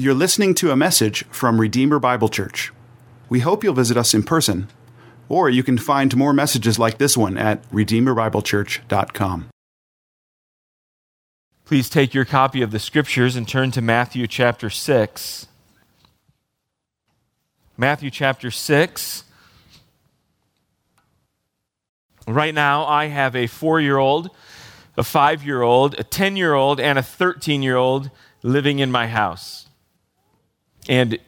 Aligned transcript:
You're 0.00 0.14
listening 0.14 0.54
to 0.54 0.70
a 0.70 0.76
message 0.76 1.24
from 1.24 1.60
Redeemer 1.60 1.98
Bible 1.98 2.28
Church. 2.28 2.72
We 3.28 3.40
hope 3.40 3.64
you'll 3.64 3.74
visit 3.74 3.96
us 3.96 4.14
in 4.14 4.22
person, 4.22 4.68
or 5.28 5.50
you 5.50 5.64
can 5.64 5.76
find 5.76 6.16
more 6.16 6.32
messages 6.32 6.78
like 6.78 6.98
this 6.98 7.16
one 7.16 7.36
at 7.36 7.68
redeemerbiblechurch.com. 7.72 9.46
Please 11.64 11.90
take 11.90 12.14
your 12.14 12.24
copy 12.24 12.62
of 12.62 12.70
the 12.70 12.78
scriptures 12.78 13.34
and 13.34 13.48
turn 13.48 13.72
to 13.72 13.82
Matthew 13.82 14.28
chapter 14.28 14.70
6. 14.70 15.48
Matthew 17.76 18.10
chapter 18.12 18.52
6. 18.52 19.24
Right 22.28 22.54
now, 22.54 22.84
I 22.84 23.06
have 23.06 23.34
a 23.34 23.48
four 23.48 23.80
year 23.80 23.98
old, 23.98 24.30
a 24.96 25.02
five 25.02 25.42
year 25.42 25.62
old, 25.62 25.98
a 25.98 26.04
10 26.04 26.36
year 26.36 26.54
old, 26.54 26.78
and 26.78 27.00
a 27.00 27.02
13 27.02 27.64
year 27.64 27.74
old 27.74 28.12
living 28.44 28.78
in 28.78 28.92
my 28.92 29.08
house. 29.08 29.67
And 30.88 31.18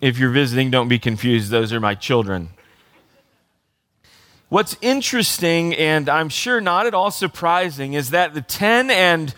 if 0.00 0.18
you're 0.18 0.30
visiting, 0.30 0.70
don't 0.70 0.88
be 0.88 0.98
confused, 0.98 1.50
those 1.50 1.72
are 1.72 1.80
my 1.80 1.94
children. 1.94 2.50
What's 4.48 4.76
interesting, 4.80 5.74
and 5.74 6.08
I'm 6.08 6.28
sure 6.28 6.60
not 6.60 6.86
at 6.86 6.94
all 6.94 7.10
surprising, 7.10 7.92
is 7.92 8.10
that 8.10 8.34
the 8.34 8.40
10 8.40 8.90
and 8.90 9.34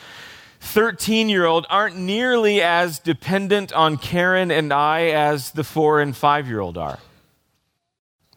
13 0.60 1.28
year 1.28 1.46
old 1.46 1.66
aren't 1.68 1.96
nearly 1.96 2.62
as 2.62 2.98
dependent 2.98 3.72
on 3.72 3.96
Karen 3.96 4.50
and 4.50 4.72
I 4.72 5.06
as 5.06 5.50
the 5.50 5.64
4 5.64 6.00
and 6.00 6.16
5 6.16 6.46
year 6.46 6.60
old 6.60 6.78
are. 6.78 6.98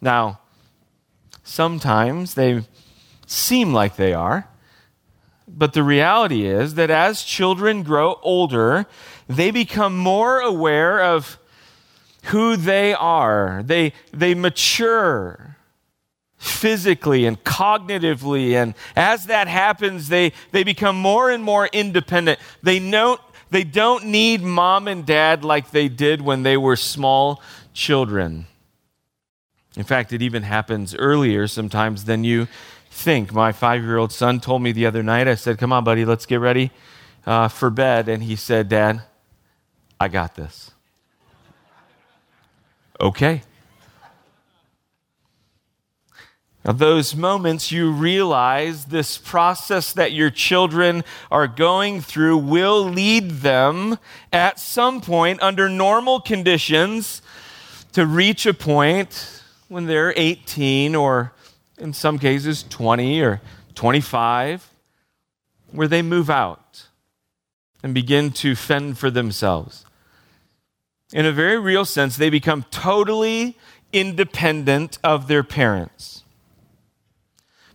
Now, 0.01 0.39
sometimes 1.43 2.33
they 2.33 2.63
seem 3.27 3.73
like 3.73 3.95
they 3.95 4.13
are, 4.13 4.47
but 5.47 5.73
the 5.73 5.83
reality 5.83 6.45
is 6.45 6.75
that 6.75 6.89
as 6.89 7.23
children 7.23 7.83
grow 7.83 8.19
older, 8.23 8.87
they 9.27 9.51
become 9.51 9.97
more 9.97 10.39
aware 10.39 11.01
of 11.01 11.37
who 12.25 12.55
they 12.55 12.93
are. 12.93 13.61
They, 13.65 13.93
they 14.11 14.33
mature 14.33 15.57
physically 16.37 17.25
and 17.25 17.41
cognitively. 17.43 18.53
And 18.53 18.75
as 18.95 19.25
that 19.25 19.47
happens, 19.47 20.09
they, 20.09 20.33
they 20.51 20.63
become 20.63 20.97
more 20.97 21.29
and 21.29 21.43
more 21.43 21.67
independent. 21.67 22.39
They, 22.61 22.79
know, 22.79 23.17
they 23.49 23.63
don't 23.63 24.05
need 24.05 24.41
mom 24.41 24.87
and 24.87 25.05
dad 25.05 25.43
like 25.43 25.71
they 25.71 25.87
did 25.87 26.21
when 26.21 26.43
they 26.43 26.57
were 26.57 26.75
small 26.75 27.41
children. 27.73 28.47
In 29.75 29.83
fact, 29.83 30.13
it 30.13 30.21
even 30.21 30.43
happens 30.43 30.93
earlier 30.95 31.47
sometimes 31.47 32.05
than 32.05 32.23
you 32.23 32.47
think. 32.89 33.33
My 33.33 33.51
five 33.51 33.81
year 33.83 33.97
old 33.97 34.11
son 34.11 34.39
told 34.39 34.61
me 34.61 34.71
the 34.71 34.85
other 34.85 35.01
night, 35.01 35.27
I 35.27 35.35
said, 35.35 35.57
Come 35.57 35.73
on, 35.73 35.83
buddy, 35.83 36.05
let's 36.05 36.25
get 36.25 36.39
ready 36.39 36.71
uh, 37.25 37.47
for 37.47 37.69
bed. 37.69 38.07
And 38.07 38.21
he 38.23 38.35
said, 38.35 38.69
Dad, 38.69 39.01
I 40.03 40.09
got 40.09 40.35
this. 40.35 40.71
Okay. 42.99 43.41
Now, 46.65 46.73
those 46.73 47.15
moments 47.15 47.71
you 47.71 47.89
realize 47.89 48.85
this 48.85 49.17
process 49.17 49.93
that 49.93 50.11
your 50.11 50.29
children 50.29 51.05
are 51.31 51.47
going 51.47 52.01
through 52.01 52.39
will 52.39 52.83
lead 52.83 53.29
them 53.29 53.97
at 54.33 54.59
some 54.59 54.99
point 54.99 55.41
under 55.41 55.69
normal 55.69 56.19
conditions 56.19 57.21
to 57.93 58.05
reach 58.05 58.45
a 58.45 58.53
point 58.53 59.41
when 59.69 59.85
they're 59.85 60.13
18 60.17 60.95
or 60.95 61.31
in 61.77 61.93
some 61.93 62.19
cases 62.19 62.63
20 62.63 63.21
or 63.21 63.39
25 63.75 64.69
where 65.71 65.87
they 65.87 66.01
move 66.01 66.29
out 66.29 66.87
and 67.83 67.93
begin 67.93 68.31
to 68.31 68.55
fend 68.55 68.97
for 68.97 69.11
themselves 69.11 69.85
in 71.13 71.25
a 71.25 71.31
very 71.31 71.59
real 71.59 71.85
sense, 71.85 72.17
they 72.17 72.29
become 72.29 72.65
totally 72.71 73.57
independent 73.93 74.97
of 75.03 75.27
their 75.27 75.43
parents. 75.43 76.23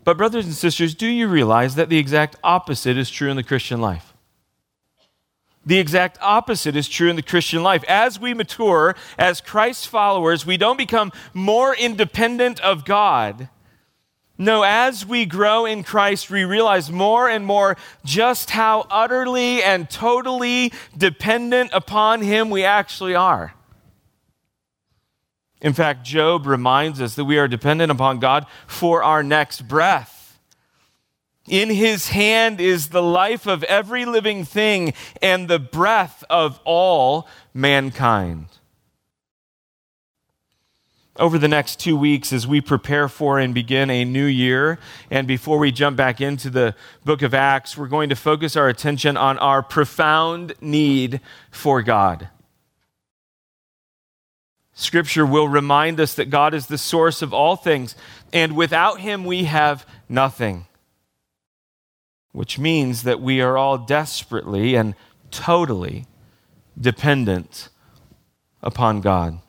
But, 0.04 0.16
brothers 0.16 0.46
and 0.46 0.54
sisters, 0.54 0.94
do 0.94 1.06
you 1.06 1.28
realize 1.28 1.76
that 1.76 1.88
the 1.88 1.98
exact 1.98 2.36
opposite 2.42 2.96
is 2.96 3.10
true 3.10 3.30
in 3.30 3.36
the 3.36 3.42
Christian 3.42 3.80
life? 3.80 4.12
The 5.64 5.78
exact 5.78 6.18
opposite 6.20 6.76
is 6.76 6.88
true 6.88 7.10
in 7.10 7.16
the 7.16 7.22
Christian 7.22 7.62
life. 7.62 7.84
As 7.86 8.18
we 8.18 8.32
mature 8.32 8.96
as 9.18 9.40
Christ's 9.40 9.84
followers, 9.84 10.46
we 10.46 10.56
don't 10.56 10.78
become 10.78 11.12
more 11.34 11.76
independent 11.76 12.58
of 12.60 12.84
God 12.84 13.50
no, 14.40 14.62
as 14.62 15.04
we 15.04 15.26
grow 15.26 15.66
in 15.66 15.82
Christ, 15.82 16.30
we 16.30 16.44
realize 16.44 16.92
more 16.92 17.28
and 17.28 17.44
more 17.44 17.76
just 18.04 18.50
how 18.50 18.86
utterly 18.88 19.64
and 19.64 19.90
totally 19.90 20.72
dependent 20.96 21.70
upon 21.72 22.22
Him 22.22 22.48
we 22.48 22.64
actually 22.64 23.16
are. 23.16 23.52
In 25.60 25.72
fact, 25.72 26.04
Job 26.04 26.46
reminds 26.46 27.00
us 27.00 27.16
that 27.16 27.24
we 27.24 27.36
are 27.36 27.48
dependent 27.48 27.90
upon 27.90 28.20
God 28.20 28.46
for 28.68 29.02
our 29.02 29.24
next 29.24 29.66
breath. 29.66 30.38
In 31.48 31.68
His 31.68 32.10
hand 32.10 32.60
is 32.60 32.90
the 32.90 33.02
life 33.02 33.44
of 33.48 33.64
every 33.64 34.04
living 34.04 34.44
thing 34.44 34.94
and 35.20 35.48
the 35.48 35.58
breath 35.58 36.22
of 36.30 36.60
all 36.64 37.26
mankind 37.52 38.57
over 41.18 41.38
the 41.38 41.48
next 41.48 41.80
two 41.80 41.96
weeks 41.96 42.32
as 42.32 42.46
we 42.46 42.60
prepare 42.60 43.08
for 43.08 43.38
and 43.38 43.52
begin 43.52 43.90
a 43.90 44.04
new 44.04 44.24
year. 44.24 44.78
And 45.10 45.26
before 45.26 45.58
we 45.58 45.72
jump 45.72 45.96
back 45.96 46.20
into 46.20 46.48
the 46.50 46.74
book 47.04 47.22
of 47.22 47.34
Acts, 47.34 47.76
we're 47.76 47.88
going 47.88 48.08
to 48.08 48.16
focus 48.16 48.56
our 48.56 48.68
attention 48.68 49.16
on 49.16 49.38
our 49.38 49.62
profound 49.62 50.54
need 50.60 51.20
for 51.50 51.82
God. 51.82 52.28
Scripture 54.72 55.26
will 55.26 55.48
remind 55.48 55.98
us 55.98 56.14
that 56.14 56.30
God 56.30 56.54
is 56.54 56.68
the 56.68 56.78
source 56.78 57.20
of 57.20 57.34
all 57.34 57.56
things, 57.56 57.96
and 58.32 58.54
without 58.54 59.00
Him 59.00 59.24
we 59.24 59.44
have 59.44 59.84
nothing. 60.08 60.66
Which 62.30 62.60
means 62.60 63.02
that 63.02 63.20
we 63.20 63.40
are 63.40 63.58
all 63.58 63.78
desperately 63.78 64.76
and 64.76 64.94
totally 65.32 66.06
dependent 66.80 67.70
upon 68.62 69.00
God. 69.00 69.40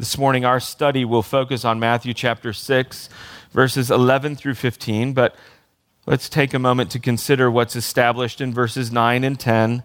This 0.00 0.16
morning, 0.16 0.46
our 0.46 0.60
study 0.60 1.04
will 1.04 1.22
focus 1.22 1.62
on 1.62 1.78
Matthew 1.78 2.14
chapter 2.14 2.54
6, 2.54 3.10
verses 3.52 3.90
11 3.90 4.34
through 4.34 4.54
15, 4.54 5.12
but 5.12 5.36
let's 6.06 6.30
take 6.30 6.54
a 6.54 6.58
moment 6.58 6.90
to 6.92 6.98
consider 6.98 7.50
what's 7.50 7.76
established 7.76 8.40
in 8.40 8.54
verses 8.54 8.90
9 8.90 9.22
and 9.24 9.38
10, 9.38 9.82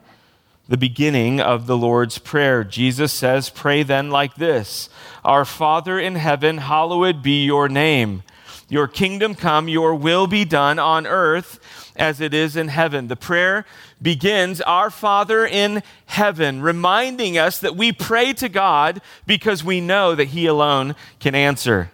the 0.69 0.77
beginning 0.77 1.41
of 1.41 1.67
the 1.67 1.75
Lord's 1.75 2.17
Prayer. 2.17 2.63
Jesus 2.63 3.11
says, 3.11 3.49
Pray 3.49 3.83
then 3.83 4.09
like 4.09 4.35
this 4.35 4.87
Our 5.25 5.43
Father 5.43 5.99
in 5.99 6.15
heaven, 6.15 6.59
hallowed 6.59 7.21
be 7.21 7.43
your 7.43 7.67
name. 7.67 8.23
Your 8.69 8.87
kingdom 8.87 9.35
come, 9.35 9.67
your 9.67 9.95
will 9.95 10.27
be 10.27 10.45
done 10.45 10.79
on 10.79 11.05
earth 11.05 11.59
as 11.95 12.21
it 12.21 12.33
is 12.33 12.55
in 12.55 12.67
heaven. 12.67 13.07
The 13.07 13.15
prayer 13.15 13.65
begins, 14.01 14.61
Our 14.61 14.89
Father 14.89 15.45
in 15.45 15.83
heaven, 16.05 16.61
reminding 16.61 17.37
us 17.37 17.59
that 17.59 17.75
we 17.75 17.91
pray 17.91 18.33
to 18.33 18.49
God 18.49 19.01
because 19.25 19.63
we 19.63 19.81
know 19.81 20.15
that 20.15 20.29
He 20.29 20.45
alone 20.45 20.95
can 21.19 21.35
answer. 21.35 21.91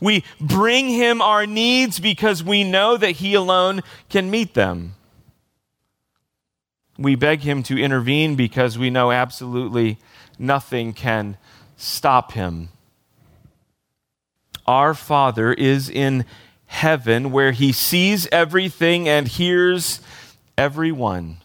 We 0.00 0.24
bring 0.40 0.88
Him 0.88 1.22
our 1.22 1.46
needs 1.46 1.98
because 2.00 2.42
we 2.42 2.64
know 2.64 2.96
that 2.96 3.12
He 3.12 3.34
alone 3.34 3.82
can 4.08 4.30
meet 4.30 4.54
them. 4.54 4.94
We 6.98 7.14
beg 7.14 7.40
Him 7.40 7.62
to 7.64 7.78
intervene 7.78 8.36
because 8.36 8.78
we 8.78 8.90
know 8.90 9.10
absolutely 9.10 9.98
nothing 10.38 10.92
can 10.92 11.36
stop 11.76 12.32
Him. 12.32 12.68
Our 14.66 14.94
Father 14.94 15.52
is 15.52 15.90
in 15.90 16.24
heaven 16.74 17.30
where 17.30 17.52
he 17.52 17.72
sees 17.72 18.26
everything 18.32 19.08
and 19.08 19.28
hears 19.28 20.00
everyone. 20.58 21.38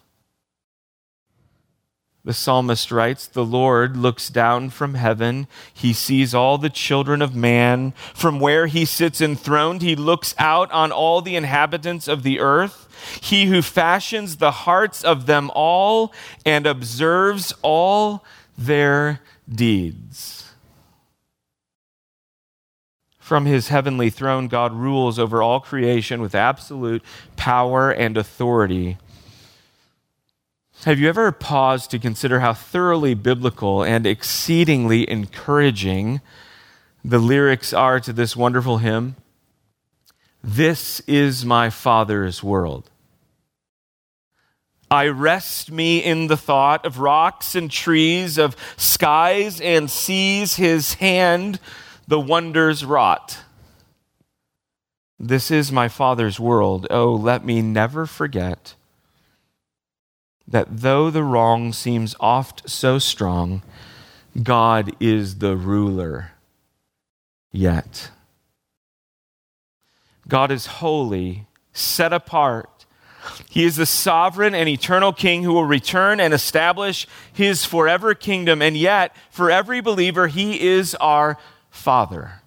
The 2.25 2.33
psalmist 2.33 2.91
writes, 2.91 3.27
The 3.27 3.45
Lord 3.45 3.95
looks 3.95 4.29
down 4.29 4.71
from 4.71 4.95
heaven. 4.95 5.47
He 5.73 5.93
sees 5.93 6.33
all 6.33 6.57
the 6.57 6.69
children 6.69 7.21
of 7.21 7.33
man. 7.33 7.93
From 8.13 8.39
where 8.39 8.67
he 8.67 8.85
sits 8.85 9.21
enthroned, 9.21 9.81
he 9.81 9.95
looks 9.95 10.35
out 10.37 10.71
on 10.71 10.91
all 10.91 11.21
the 11.21 11.35
inhabitants 11.35 12.07
of 12.07 12.23
the 12.23 12.39
earth. 12.39 12.87
He 13.21 13.45
who 13.45 13.61
fashions 13.61 14.37
the 14.37 14.51
hearts 14.51 15.03
of 15.03 15.27
them 15.27 15.49
all 15.55 16.13
and 16.45 16.67
observes 16.67 17.53
all 17.61 18.25
their 18.57 19.21
deeds. 19.49 20.38
From 23.29 23.45
his 23.45 23.67
heavenly 23.67 24.09
throne, 24.09 24.47
God 24.47 24.73
rules 24.73 25.19
over 25.19 25.43
all 25.43 25.59
creation 25.59 26.19
with 26.19 26.33
absolute 26.33 27.03
power 27.35 27.91
and 27.91 28.17
authority. 28.17 28.97
Have 30.85 30.97
you 30.97 31.07
ever 31.09 31.31
paused 31.31 31.91
to 31.91 31.99
consider 31.99 32.39
how 32.39 32.55
thoroughly 32.55 33.13
biblical 33.13 33.83
and 33.83 34.07
exceedingly 34.07 35.07
encouraging 35.07 36.21
the 37.05 37.19
lyrics 37.19 37.71
are 37.71 37.99
to 37.99 38.11
this 38.11 38.35
wonderful 38.35 38.79
hymn? 38.79 39.15
This 40.43 40.99
is 41.01 41.45
my 41.45 41.69
Father's 41.69 42.41
world. 42.41 42.89
I 44.89 45.05
rest 45.05 45.71
me 45.71 45.99
in 45.99 46.25
the 46.25 46.37
thought 46.37 46.83
of 46.83 46.97
rocks 46.97 47.53
and 47.53 47.69
trees, 47.69 48.39
of 48.39 48.55
skies 48.75 49.61
and 49.61 49.87
seas, 49.87 50.55
his 50.55 50.95
hand 50.95 51.59
the 52.09 52.19
wonders 52.19 52.83
wrought. 52.83 53.37
This 55.19 55.51
is 55.51 55.71
my 55.71 55.87
Father's 55.87 56.39
world. 56.39 56.87
Oh, 56.89 57.13
let 57.13 57.45
me 57.45 57.61
never 57.61 58.07
forget 58.07 58.73
that 60.47 60.81
though 60.81 61.11
the 61.11 61.23
wrong 61.23 61.71
seems 61.71 62.15
oft 62.19 62.67
so 62.67 62.97
strong, 62.97 63.61
God 64.41 64.91
is 64.99 65.37
the 65.37 65.55
ruler 65.55 66.31
yet. 67.51 68.09
God 70.27 70.49
is 70.49 70.65
holy, 70.65 71.45
set 71.73 72.11
apart. 72.11 72.87
He 73.51 73.65
is 73.65 73.75
the 73.75 73.85
sovereign 73.85 74.55
and 74.55 74.67
eternal 74.67 75.13
King 75.13 75.43
who 75.43 75.53
will 75.53 75.65
return 75.65 76.19
and 76.19 76.33
establish 76.33 77.05
his 77.31 77.65
forever 77.65 78.15
kingdom. 78.15 78.63
And 78.63 78.75
yet, 78.75 79.15
for 79.29 79.51
every 79.51 79.79
believer, 79.79 80.25
he 80.25 80.59
is 80.59 80.95
our 80.95 81.37
Father. 81.69 82.41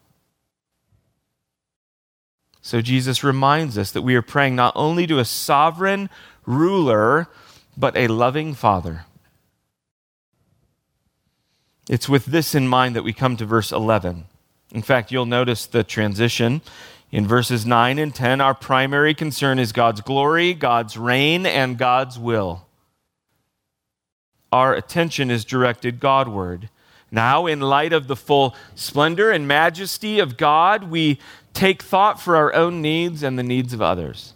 So 2.61 2.81
Jesus 2.81 3.25
reminds 3.25 3.77
us 3.77 3.91
that 3.93 4.03
we 4.03 4.15
are 4.15 4.23
praying 4.23 4.55
not 4.55 4.73
only 4.77 5.07
to 5.09 5.19
a 5.19 5.25
sovereign 5.25 6.09
ruler, 6.47 7.29
but 7.77 7.97
a 7.97 8.07
loving 8.07 8.55
Father. 8.55 9.05
It's 11.89 12.09
with 12.09 12.27
this 12.27 12.55
in 12.55 12.69
mind 12.69 12.95
that 12.95 13.03
we 13.03 13.13
come 13.13 13.37
to 13.37 13.45
verse 13.45 13.73
11. 13.73 14.25
In 14.73 14.83
fact, 14.83 15.11
you'll 15.11 15.27
notice 15.27 15.67
the 15.67 15.83
transition. 15.83 16.63
In 17.11 17.27
verses 17.27 17.67
9 17.67 17.99
and 17.99 18.15
10, 18.15 18.41
our 18.41 18.55
primary 18.55 19.13
concern 19.13 19.59
is 19.59 19.73
God's 19.73 20.01
glory, 20.01 20.55
God's 20.55 20.97
reign, 20.97 21.45
and 21.45 21.77
God's 21.77 22.19
will. 22.19 22.67
Our 24.51 24.75
attention 24.75 25.31
is 25.31 25.45
directed 25.45 25.99
Godward. 25.99 26.71
Now, 27.15 27.45
in 27.45 27.61
light 27.61 27.93
of 27.93 28.09
the 28.09 28.17
full 28.17 28.57
splendor 28.75 29.31
and 29.31 29.47
majesty 29.47 30.19
of 30.19 30.39
God, 30.39 30.85
we 30.85 31.19
take 31.53 31.83
thought 31.83 32.19
for 32.19 32.37
our 32.37 32.55
own 32.55 32.81
needs 32.81 33.23
and 33.23 33.39
the 33.39 33.43
needs 33.43 33.75
of 33.75 33.83
others. 33.83 34.33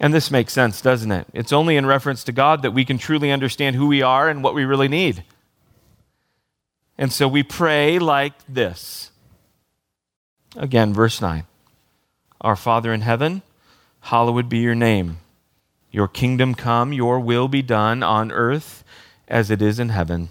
And 0.00 0.12
this 0.12 0.32
makes 0.32 0.52
sense, 0.52 0.80
doesn't 0.80 1.12
it? 1.12 1.28
It's 1.32 1.52
only 1.52 1.76
in 1.76 1.86
reference 1.86 2.24
to 2.24 2.32
God 2.32 2.62
that 2.62 2.72
we 2.72 2.84
can 2.84 2.98
truly 2.98 3.30
understand 3.30 3.76
who 3.76 3.86
we 3.86 4.02
are 4.02 4.28
and 4.28 4.42
what 4.42 4.54
we 4.54 4.64
really 4.64 4.88
need. 4.88 5.22
And 6.98 7.12
so 7.12 7.28
we 7.28 7.44
pray 7.44 8.00
like 8.00 8.34
this. 8.48 9.12
Again, 10.56 10.92
verse 10.92 11.20
9 11.20 11.44
Our 12.40 12.56
Father 12.56 12.92
in 12.92 13.02
heaven, 13.02 13.42
hallowed 14.00 14.48
be 14.48 14.58
your 14.58 14.74
name. 14.74 15.18
Your 15.92 16.08
kingdom 16.08 16.56
come, 16.56 16.92
your 16.92 17.20
will 17.20 17.46
be 17.46 17.62
done 17.62 18.02
on 18.02 18.32
earth 18.32 18.82
as 19.28 19.52
it 19.52 19.62
is 19.62 19.78
in 19.78 19.90
heaven. 19.90 20.30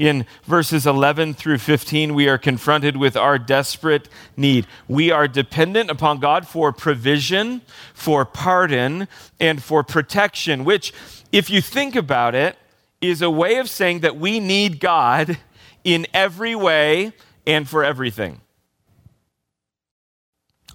In 0.00 0.24
verses 0.44 0.86
11 0.86 1.34
through 1.34 1.58
15, 1.58 2.14
we 2.14 2.26
are 2.26 2.38
confronted 2.38 2.96
with 2.96 3.18
our 3.18 3.38
desperate 3.38 4.08
need. 4.34 4.66
We 4.88 5.10
are 5.10 5.28
dependent 5.28 5.90
upon 5.90 6.20
God 6.20 6.48
for 6.48 6.72
provision, 6.72 7.60
for 7.92 8.24
pardon, 8.24 9.08
and 9.38 9.62
for 9.62 9.84
protection, 9.84 10.64
which, 10.64 10.94
if 11.32 11.50
you 11.50 11.60
think 11.60 11.94
about 11.94 12.34
it, 12.34 12.56
is 13.02 13.20
a 13.20 13.28
way 13.28 13.56
of 13.56 13.68
saying 13.68 14.00
that 14.00 14.16
we 14.16 14.40
need 14.40 14.80
God 14.80 15.36
in 15.84 16.06
every 16.14 16.54
way 16.54 17.12
and 17.46 17.68
for 17.68 17.84
everything. 17.84 18.40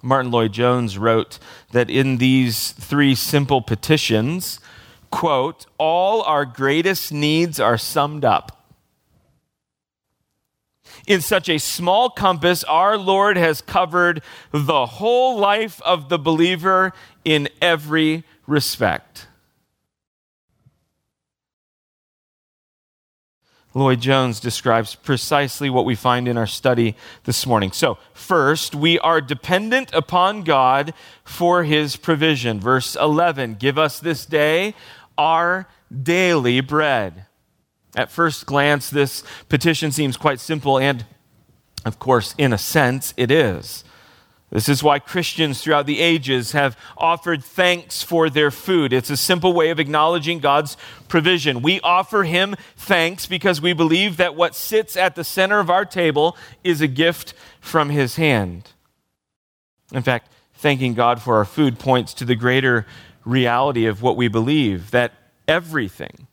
Martyn 0.04 0.30
Lloyd-Jones 0.30 0.98
wrote 0.98 1.40
that 1.72 1.90
in 1.90 2.18
these 2.18 2.70
three 2.70 3.16
simple 3.16 3.60
petitions, 3.60 4.60
quote, 5.10 5.66
all 5.78 6.22
our 6.22 6.44
greatest 6.44 7.12
needs 7.12 7.58
are 7.58 7.76
summed 7.76 8.24
up 8.24 8.55
in 11.06 11.20
such 11.20 11.48
a 11.48 11.58
small 11.58 12.10
compass, 12.10 12.64
our 12.64 12.96
Lord 12.96 13.36
has 13.36 13.60
covered 13.60 14.22
the 14.52 14.86
whole 14.86 15.38
life 15.38 15.80
of 15.82 16.08
the 16.08 16.18
believer 16.18 16.92
in 17.24 17.48
every 17.62 18.24
respect. 18.46 19.28
Lloyd-Jones 23.76 24.40
describes 24.40 24.94
precisely 24.94 25.68
what 25.68 25.84
we 25.84 25.94
find 25.94 26.26
in 26.28 26.38
our 26.38 26.46
study 26.46 26.96
this 27.24 27.46
morning. 27.46 27.72
So, 27.72 27.98
first, 28.14 28.74
we 28.74 28.98
are 29.00 29.20
dependent 29.20 29.92
upon 29.92 30.44
God 30.44 30.94
for 31.24 31.62
his 31.62 31.96
provision. 31.96 32.58
Verse 32.58 32.96
11 32.96 33.56
Give 33.56 33.76
us 33.76 34.00
this 34.00 34.24
day 34.24 34.74
our 35.18 35.68
daily 36.02 36.62
bread. 36.62 37.25
At 37.96 38.12
first 38.12 38.46
glance, 38.46 38.90
this 38.90 39.24
petition 39.48 39.90
seems 39.90 40.16
quite 40.16 40.38
simple, 40.38 40.78
and 40.78 41.04
of 41.84 41.98
course, 41.98 42.34
in 42.36 42.52
a 42.52 42.58
sense, 42.58 43.14
it 43.16 43.30
is. 43.30 43.84
This 44.50 44.68
is 44.68 44.82
why 44.82 45.00
Christians 45.00 45.60
throughout 45.60 45.86
the 45.86 46.00
ages 46.00 46.52
have 46.52 46.78
offered 46.96 47.42
thanks 47.42 48.02
for 48.02 48.30
their 48.30 48.52
food. 48.52 48.92
It's 48.92 49.10
a 49.10 49.16
simple 49.16 49.52
way 49.52 49.70
of 49.70 49.80
acknowledging 49.80 50.38
God's 50.38 50.76
provision. 51.08 51.62
We 51.62 51.80
offer 51.80 52.22
Him 52.22 52.54
thanks 52.76 53.26
because 53.26 53.60
we 53.60 53.72
believe 53.72 54.18
that 54.18 54.36
what 54.36 54.54
sits 54.54 54.96
at 54.96 55.16
the 55.16 55.24
center 55.24 55.58
of 55.58 55.70
our 55.70 55.84
table 55.84 56.36
is 56.62 56.80
a 56.80 56.86
gift 56.86 57.34
from 57.60 57.90
His 57.90 58.16
hand. 58.16 58.70
In 59.92 60.02
fact, 60.02 60.30
thanking 60.54 60.94
God 60.94 61.20
for 61.20 61.36
our 61.36 61.44
food 61.44 61.78
points 61.78 62.14
to 62.14 62.24
the 62.24 62.36
greater 62.36 62.86
reality 63.24 63.86
of 63.86 64.00
what 64.00 64.16
we 64.16 64.28
believe 64.28 64.92
that 64.92 65.12
everything, 65.48 66.28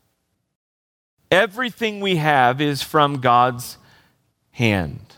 Everything 1.33 1.99
we 1.99 2.17
have 2.17 2.61
is 2.61 2.83
from 2.83 3.19
God's 3.19 3.79
hand. 4.51 5.15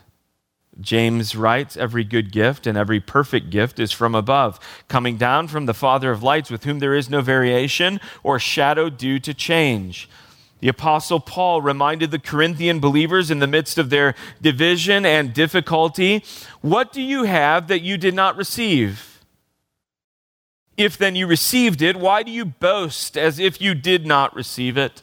James 0.80 1.36
writes, 1.36 1.76
Every 1.76 2.04
good 2.04 2.32
gift 2.32 2.66
and 2.66 2.78
every 2.78 3.00
perfect 3.00 3.50
gift 3.50 3.78
is 3.78 3.92
from 3.92 4.14
above, 4.14 4.58
coming 4.88 5.18
down 5.18 5.46
from 5.46 5.66
the 5.66 5.74
Father 5.74 6.10
of 6.10 6.22
lights, 6.22 6.50
with 6.50 6.64
whom 6.64 6.78
there 6.78 6.94
is 6.94 7.10
no 7.10 7.20
variation 7.20 8.00
or 8.22 8.38
shadow 8.38 8.88
due 8.88 9.18
to 9.18 9.34
change. 9.34 10.08
The 10.60 10.68
Apostle 10.68 11.20
Paul 11.20 11.60
reminded 11.60 12.10
the 12.10 12.18
Corinthian 12.18 12.80
believers 12.80 13.30
in 13.30 13.40
the 13.40 13.46
midst 13.46 13.76
of 13.76 13.90
their 13.90 14.14
division 14.40 15.04
and 15.04 15.34
difficulty 15.34 16.24
What 16.62 16.94
do 16.94 17.02
you 17.02 17.24
have 17.24 17.68
that 17.68 17.82
you 17.82 17.98
did 17.98 18.14
not 18.14 18.38
receive? 18.38 19.22
If 20.78 20.96
then 20.96 21.14
you 21.14 21.26
received 21.26 21.82
it, 21.82 21.94
why 21.94 22.22
do 22.22 22.30
you 22.30 22.46
boast 22.46 23.18
as 23.18 23.38
if 23.38 23.60
you 23.60 23.74
did 23.74 24.06
not 24.06 24.34
receive 24.34 24.78
it? 24.78 25.02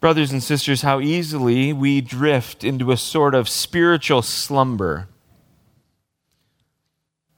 Brothers 0.00 0.30
and 0.30 0.42
sisters, 0.42 0.82
how 0.82 1.00
easily 1.00 1.72
we 1.72 2.00
drift 2.00 2.62
into 2.62 2.92
a 2.92 2.96
sort 2.96 3.34
of 3.34 3.48
spiritual 3.48 4.22
slumber 4.22 5.08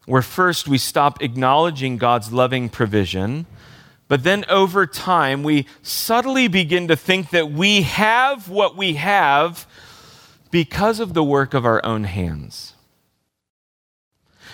where 0.04 0.22
first 0.22 0.68
we 0.68 0.76
stop 0.76 1.22
acknowledging 1.22 1.96
God's 1.96 2.32
loving 2.32 2.68
provision, 2.68 3.46
but 4.08 4.24
then 4.24 4.44
over 4.48 4.86
time 4.86 5.42
we 5.42 5.66
subtly 5.82 6.48
begin 6.48 6.88
to 6.88 6.96
think 6.96 7.30
that 7.30 7.50
we 7.50 7.82
have 7.82 8.48
what 8.48 8.76
we 8.76 8.94
have 8.94 9.66
because 10.50 11.00
of 11.00 11.14
the 11.14 11.22
work 11.22 11.54
of 11.54 11.64
our 11.64 11.84
own 11.84 12.04
hands 12.04 12.74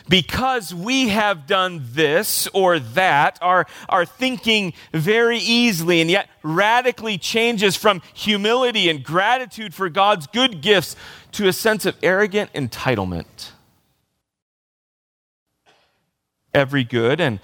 because 0.09 0.75
we 0.75 1.09
have 1.09 1.47
done 1.47 1.83
this 1.93 2.47
or 2.53 2.79
that, 2.79 3.39
our, 3.43 3.67
our 3.89 4.05
thinking 4.05 4.73
very 4.93 5.39
easily 5.39 6.01
and 6.01 6.11
yet 6.11 6.29
radically 6.43 7.19
changes 7.19 7.77
from 7.77 8.03
humility 8.15 8.89
and 8.89 9.03
gratitude 9.03 9.75
for 9.75 9.89
God's 9.89 10.27
good 10.27 10.61
gifts 10.61 10.97
to 11.33 11.49
a 11.49 11.53
sense 11.53 11.87
of 11.87 11.97
arrogant 12.03 12.53
entitlement. 12.53 13.51
Every 16.55 16.85
good 16.85 17.21
and 17.21 17.41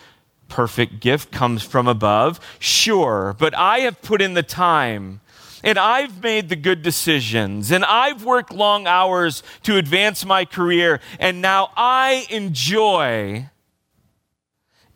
perfect 0.48 1.00
gift 1.00 1.32
comes 1.32 1.62
from 1.62 1.88
above, 1.88 2.38
sure, 2.58 3.34
but 3.38 3.56
I 3.56 3.80
have 3.80 4.02
put 4.02 4.20
in 4.20 4.34
the 4.34 4.42
time 4.42 5.21
and 5.62 5.78
I've 5.78 6.22
made 6.22 6.48
the 6.48 6.56
good 6.56 6.82
decisions, 6.82 7.70
and 7.70 7.84
I've 7.84 8.24
worked 8.24 8.52
long 8.52 8.86
hours 8.86 9.42
to 9.62 9.76
advance 9.76 10.24
my 10.24 10.44
career, 10.44 11.00
and 11.18 11.40
now 11.40 11.70
I 11.76 12.26
enjoy 12.30 13.48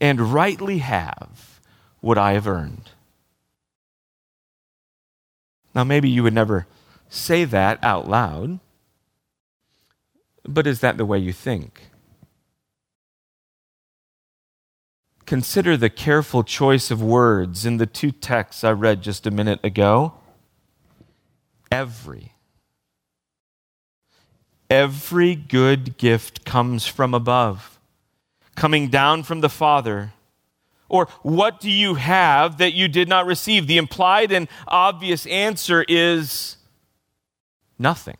and 0.01 0.33
rightly 0.33 0.79
have 0.79 1.61
what 2.01 2.19
I 2.19 2.33
have 2.33 2.47
earned. 2.47 2.91
Now, 5.75 5.85
maybe 5.85 6.09
you 6.09 6.23
would 6.23 6.35
never 6.35 6.67
say 7.09 7.45
that 7.45 7.79
out 7.83 8.09
loud, 8.09 8.61
but 10.45 10.67
is 10.67 10.81
that 10.81 10.97
the 10.97 11.05
way 11.05 11.19
you 11.19 11.33
think? 11.33 11.91
Consider 15.27 15.77
the 15.77 15.91
careful 15.91 16.45
choice 16.45 16.91
of 16.91 17.03
words 17.03 17.67
in 17.67 17.79
the 17.79 17.87
two 17.87 18.13
texts 18.13 18.63
I 18.63 18.71
read 18.71 19.03
just 19.03 19.27
a 19.27 19.31
minute 19.31 19.59
ago. 19.65 20.15
Every. 21.71 22.33
Every 24.69 25.35
good 25.35 25.97
gift 25.97 26.45
comes 26.45 26.87
from 26.87 27.15
above, 27.15 27.79
coming 28.57 28.89
down 28.89 29.23
from 29.23 29.41
the 29.41 29.49
Father. 29.49 30.13
Or 30.89 31.07
what 31.23 31.61
do 31.61 31.71
you 31.71 31.95
have 31.95 32.59
that 32.59 32.73
you 32.73 32.89
did 32.89 33.09
not 33.09 33.27
receive? 33.27 33.67
The 33.67 33.79
implied 33.79 34.33
and 34.33 34.49
obvious 34.67 35.27
answer 35.27 35.85
is 35.89 36.57
nothing. 37.79 38.19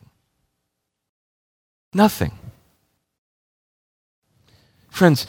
Nothing. 1.93 2.33
Friends, 4.89 5.27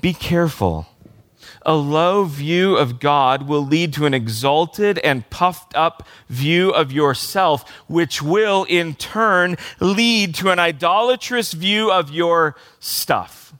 be 0.00 0.12
careful 0.12 0.86
a 1.62 1.74
low 1.74 2.24
view 2.24 2.76
of 2.76 3.00
God 3.00 3.48
will 3.48 3.64
lead 3.64 3.92
to 3.94 4.06
an 4.06 4.14
exalted 4.14 4.98
and 4.98 5.28
puffed 5.30 5.74
up 5.74 6.06
view 6.28 6.70
of 6.70 6.92
yourself, 6.92 7.68
which 7.88 8.22
will 8.22 8.64
in 8.64 8.94
turn 8.94 9.56
lead 9.80 10.34
to 10.36 10.50
an 10.50 10.58
idolatrous 10.58 11.52
view 11.52 11.90
of 11.90 12.10
your 12.10 12.56
stuff. 12.80 13.54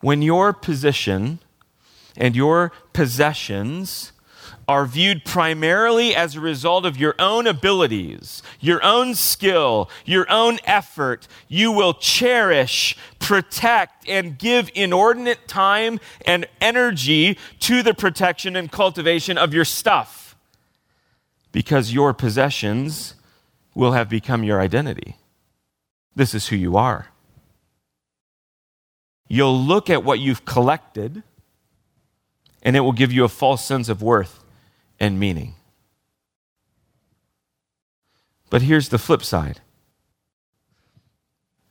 When 0.00 0.20
your 0.20 0.52
position 0.52 1.38
and 2.16 2.34
your 2.34 2.72
possessions 2.92 4.12
are 4.72 4.86
viewed 4.86 5.22
primarily 5.22 6.16
as 6.16 6.34
a 6.34 6.40
result 6.40 6.86
of 6.86 6.96
your 6.96 7.14
own 7.18 7.46
abilities, 7.46 8.42
your 8.58 8.82
own 8.82 9.14
skill, 9.14 9.90
your 10.06 10.24
own 10.30 10.58
effort, 10.64 11.28
you 11.46 11.70
will 11.70 11.92
cherish, 11.92 12.96
protect, 13.18 14.08
and 14.08 14.38
give 14.38 14.70
inordinate 14.74 15.46
time 15.46 16.00
and 16.24 16.46
energy 16.58 17.36
to 17.60 17.82
the 17.82 17.92
protection 17.92 18.56
and 18.56 18.72
cultivation 18.72 19.36
of 19.36 19.52
your 19.52 19.66
stuff 19.66 20.34
because 21.52 21.92
your 21.92 22.14
possessions 22.14 23.14
will 23.74 23.92
have 23.92 24.08
become 24.08 24.42
your 24.42 24.58
identity. 24.58 25.16
This 26.16 26.32
is 26.32 26.48
who 26.48 26.56
you 26.56 26.78
are. 26.78 27.08
You'll 29.28 29.60
look 29.60 29.90
at 29.90 30.02
what 30.02 30.18
you've 30.18 30.46
collected, 30.46 31.22
and 32.62 32.74
it 32.74 32.80
will 32.80 32.92
give 32.92 33.12
you 33.12 33.24
a 33.24 33.28
false 33.28 33.62
sense 33.62 33.90
of 33.90 34.00
worth 34.00 34.41
and 35.02 35.18
meaning. 35.18 35.56
But 38.48 38.62
here's 38.62 38.88
the 38.88 38.98
flip 38.98 39.24
side 39.24 39.60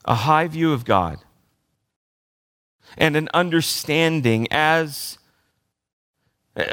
a 0.04 0.16
high 0.16 0.48
view 0.48 0.74
of 0.74 0.84
God 0.84 1.20
and 2.98 3.16
an 3.16 3.30
understanding 3.34 4.48
as 4.52 5.18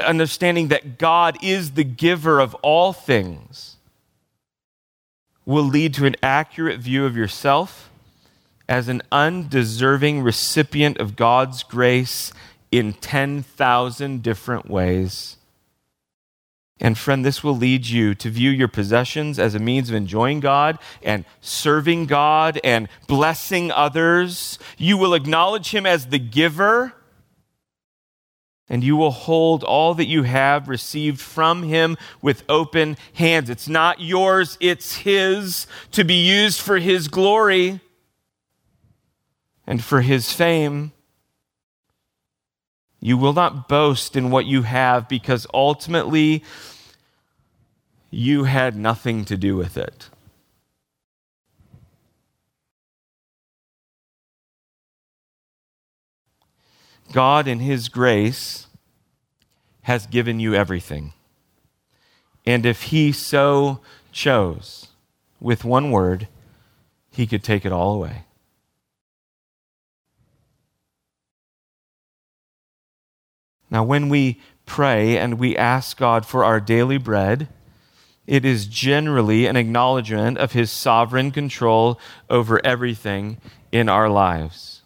understanding 0.05 0.67
that 0.67 0.97
God 0.97 1.37
is 1.41 1.71
the 1.71 1.85
giver 1.85 2.41
of 2.41 2.53
all 2.55 2.91
things 2.91 3.77
will 5.45 5.63
lead 5.63 5.93
to 5.93 6.05
an 6.05 6.17
accurate 6.21 6.81
view 6.81 7.05
of 7.05 7.15
yourself 7.15 7.89
as 8.67 8.89
an 8.89 9.01
undeserving 9.11 10.21
recipient 10.21 10.97
of 10.97 11.15
God's 11.15 11.63
grace 11.63 12.33
in 12.69 12.93
10,000 12.93 14.21
different 14.21 14.69
ways 14.69 15.37
and 16.81 16.97
friend, 16.97 17.25
this 17.25 17.43
will 17.43 17.57
lead 17.57 17.87
you 17.87 18.15
to 18.15 18.29
view 18.29 18.49
your 18.49 18.69
possessions 18.69 19.37
as 19.37 19.53
a 19.53 19.59
means 19.59 19.89
of 19.89 19.95
enjoying 19.95 20.39
God 20.39 20.79
and 21.03 21.25
serving 21.41 22.05
God 22.05 22.59
and 22.63 22.87
blessing 23.05 23.69
others. 23.71 24.57
You 24.77 24.97
will 24.97 25.13
acknowledge 25.13 25.71
Him 25.71 25.85
as 25.85 26.07
the 26.07 26.19
giver, 26.19 26.93
and 28.69 28.81
you 28.81 28.95
will 28.95 29.11
hold 29.11 29.63
all 29.63 29.93
that 29.95 30.05
you 30.05 30.23
have 30.23 30.69
received 30.69 31.19
from 31.19 31.63
Him 31.63 31.97
with 32.21 32.43
open 32.47 32.95
hands. 33.13 33.49
It's 33.49 33.67
not 33.67 33.99
yours, 33.99 34.57
it's 34.61 34.97
His 34.97 35.67
to 35.91 36.05
be 36.05 36.25
used 36.25 36.61
for 36.61 36.77
His 36.77 37.09
glory 37.09 37.81
and 39.67 39.83
for 39.83 39.99
His 39.99 40.31
fame. 40.31 40.93
You 43.01 43.17
will 43.17 43.33
not 43.33 43.69
boast 43.69 44.15
in 44.15 44.29
what 44.29 44.45
you 44.45 44.63
have 44.63 45.07
because 45.07 45.47
ultimately 45.53 46.43
you 48.11 48.45
had 48.45 48.75
nothing 48.75 49.23
to 49.25 49.37
do 49.37 49.55
with 49.55 49.77
it. 49.77 50.09
God, 57.11 57.47
in 57.47 57.59
His 57.59 57.89
grace, 57.89 58.67
has 59.83 60.05
given 60.05 60.39
you 60.39 60.53
everything. 60.53 61.13
And 62.45 62.65
if 62.65 62.83
He 62.83 63.11
so 63.11 63.79
chose, 64.11 64.87
with 65.39 65.63
one 65.63 65.89
word, 65.91 66.27
He 67.09 67.25
could 67.25 67.43
take 67.43 67.65
it 67.65 67.71
all 67.71 67.95
away. 67.95 68.25
Now, 73.69 73.83
when 73.83 74.09
we 74.09 74.41
pray 74.65 75.17
and 75.17 75.39
we 75.39 75.55
ask 75.57 75.97
God 75.97 76.25
for 76.25 76.43
our 76.43 76.59
daily 76.59 76.97
bread, 76.97 77.47
it 78.27 78.45
is 78.45 78.67
generally 78.67 79.47
an 79.47 79.55
acknowledgement 79.55 80.37
of 80.37 80.51
his 80.51 80.71
sovereign 80.71 81.31
control 81.31 81.99
over 82.29 82.63
everything 82.65 83.37
in 83.71 83.89
our 83.89 84.09
lives. 84.09 84.81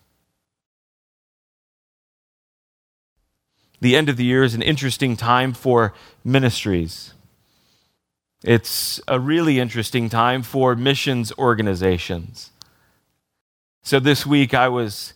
The 3.82 3.98
end 3.98 4.08
of 4.08 4.16
the 4.16 4.24
year 4.24 4.44
is 4.46 4.56
an 4.56 4.62
interesting 4.62 5.18
time 5.18 5.52
for 5.52 5.94
ministries. 6.24 7.14
It's 8.44 9.02
a 9.10 9.20
really 9.20 9.60
interesting 9.60 10.10
time 10.10 10.42
for 10.42 10.74
missions 10.76 11.34
organizations. 11.38 12.52
So 13.82 14.00
this 14.00 14.26
week 14.26 14.54
I 14.54 14.70
was 14.70 15.14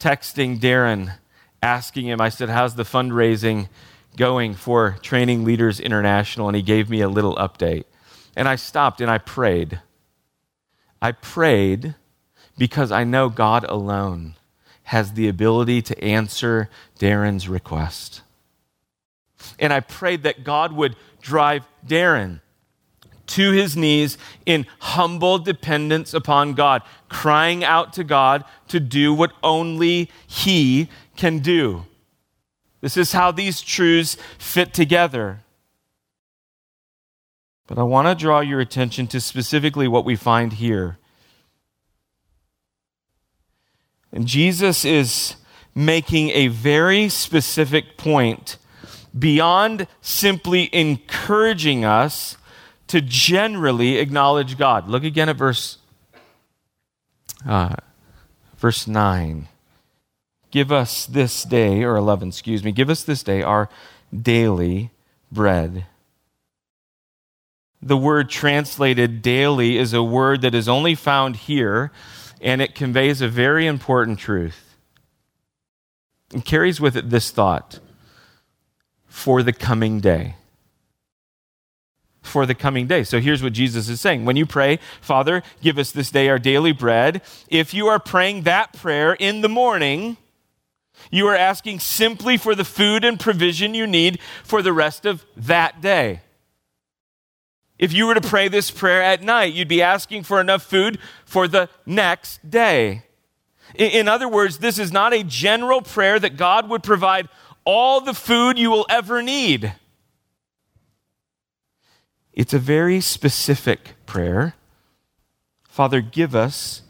texting 0.00 0.58
Darren 0.58 1.18
asking 1.62 2.06
him, 2.06 2.20
I 2.20 2.28
said, 2.28 2.48
How's 2.48 2.74
the 2.74 2.84
fundraising 2.84 3.68
going 4.16 4.54
for 4.54 4.98
Training 5.02 5.44
Leaders 5.44 5.80
International? 5.80 6.48
And 6.48 6.56
he 6.56 6.62
gave 6.62 6.88
me 6.88 7.00
a 7.00 7.08
little 7.08 7.36
update. 7.36 7.84
And 8.34 8.48
I 8.48 8.56
stopped 8.56 9.00
and 9.00 9.10
I 9.10 9.18
prayed. 9.18 9.80
I 11.00 11.12
prayed 11.12 11.94
because 12.58 12.90
I 12.90 13.04
know 13.04 13.28
God 13.28 13.64
alone 13.64 14.34
has 14.84 15.12
the 15.12 15.28
ability 15.28 15.82
to 15.82 16.04
answer 16.04 16.70
Darren's 16.98 17.48
request. 17.48 18.22
And 19.58 19.72
I 19.72 19.80
prayed 19.80 20.22
that 20.22 20.44
God 20.44 20.72
would 20.72 20.96
drive 21.20 21.64
Darren 21.86 22.40
to 23.26 23.50
his 23.50 23.76
knees 23.76 24.16
in 24.44 24.66
humble 24.78 25.38
dependence 25.38 26.14
upon 26.14 26.54
God, 26.54 26.82
crying 27.08 27.64
out 27.64 27.92
to 27.94 28.04
God 28.04 28.44
to 28.68 28.78
do 28.78 29.12
what 29.12 29.32
only 29.42 30.10
he 30.26 30.88
can 31.16 31.40
do. 31.40 31.84
This 32.80 32.96
is 32.96 33.12
how 33.12 33.30
these 33.32 33.60
truths 33.60 34.16
fit 34.38 34.72
together. 34.74 35.40
But 37.66 37.78
I 37.78 37.82
want 37.82 38.06
to 38.06 38.14
draw 38.14 38.40
your 38.40 38.60
attention 38.60 39.06
to 39.08 39.20
specifically 39.20 39.88
what 39.88 40.04
we 40.04 40.14
find 40.14 40.54
here. 40.54 40.98
And 44.12 44.26
Jesus 44.26 44.84
is 44.84 45.36
making 45.74 46.30
a 46.30 46.46
very 46.48 47.08
specific 47.08 47.96
point 47.96 48.56
beyond 49.18 49.86
simply 50.00 50.70
encouraging 50.72 51.84
us 51.84 52.36
to 52.86 53.00
generally 53.00 53.98
acknowledge 53.98 54.56
God. 54.56 54.88
Look 54.88 55.04
again 55.04 55.28
at 55.28 55.36
verse 55.36 55.78
uh, 57.46 57.76
verse 58.58 58.86
9. 58.86 59.48
Give 60.50 60.72
us 60.72 61.06
this 61.06 61.42
day, 61.42 61.82
or 61.82 61.96
11, 61.96 62.28
excuse 62.28 62.64
me, 62.64 62.72
give 62.72 62.88
us 62.88 63.02
this 63.02 63.22
day 63.22 63.42
our 63.42 63.68
daily 64.14 64.90
bread. 65.30 65.86
The 67.82 67.96
word 67.96 68.30
translated 68.30 69.22
daily 69.22 69.76
is 69.76 69.92
a 69.92 70.02
word 70.02 70.40
that 70.42 70.54
is 70.54 70.68
only 70.68 70.94
found 70.94 71.36
here, 71.36 71.92
and 72.40 72.62
it 72.62 72.74
conveys 72.74 73.20
a 73.20 73.28
very 73.28 73.66
important 73.66 74.18
truth. 74.18 74.76
It 76.34 76.44
carries 76.44 76.80
with 76.80 76.96
it 76.96 77.10
this 77.10 77.30
thought 77.30 77.80
for 79.06 79.42
the 79.42 79.52
coming 79.52 80.00
day. 80.00 80.36
For 82.22 82.44
the 82.44 82.54
coming 82.54 82.86
day. 82.86 83.04
So 83.04 83.20
here's 83.20 83.42
what 83.42 83.52
Jesus 83.52 83.88
is 83.88 84.00
saying. 84.00 84.24
When 84.24 84.36
you 84.36 84.46
pray, 84.46 84.80
Father, 85.00 85.42
give 85.62 85.78
us 85.78 85.92
this 85.92 86.10
day 86.10 86.28
our 86.28 86.40
daily 86.40 86.72
bread, 86.72 87.22
if 87.48 87.72
you 87.72 87.86
are 87.86 88.00
praying 88.00 88.42
that 88.42 88.72
prayer 88.72 89.14
in 89.14 89.42
the 89.42 89.48
morning, 89.48 90.16
You 91.10 91.26
are 91.28 91.36
asking 91.36 91.80
simply 91.80 92.36
for 92.36 92.54
the 92.54 92.64
food 92.64 93.04
and 93.04 93.18
provision 93.18 93.74
you 93.74 93.86
need 93.86 94.18
for 94.42 94.62
the 94.62 94.72
rest 94.72 95.06
of 95.06 95.24
that 95.36 95.80
day. 95.80 96.20
If 97.78 97.92
you 97.92 98.06
were 98.06 98.14
to 98.14 98.20
pray 98.20 98.48
this 98.48 98.70
prayer 98.70 99.02
at 99.02 99.22
night, 99.22 99.52
you'd 99.52 99.68
be 99.68 99.82
asking 99.82 100.22
for 100.22 100.40
enough 100.40 100.62
food 100.62 100.98
for 101.24 101.46
the 101.46 101.68
next 101.84 102.48
day. 102.48 103.02
In 103.74 104.08
other 104.08 104.28
words, 104.28 104.58
this 104.58 104.78
is 104.78 104.92
not 104.92 105.12
a 105.12 105.22
general 105.22 105.82
prayer 105.82 106.18
that 106.18 106.36
God 106.36 106.68
would 106.70 106.82
provide 106.82 107.28
all 107.64 108.00
the 108.00 108.14
food 108.14 108.58
you 108.58 108.70
will 108.70 108.86
ever 108.88 109.22
need. 109.22 109.74
It's 112.32 112.54
a 112.54 112.58
very 112.58 113.00
specific 113.00 113.94
prayer. 114.06 114.54
Father, 115.68 116.00
give 116.00 116.34
us 116.34 116.82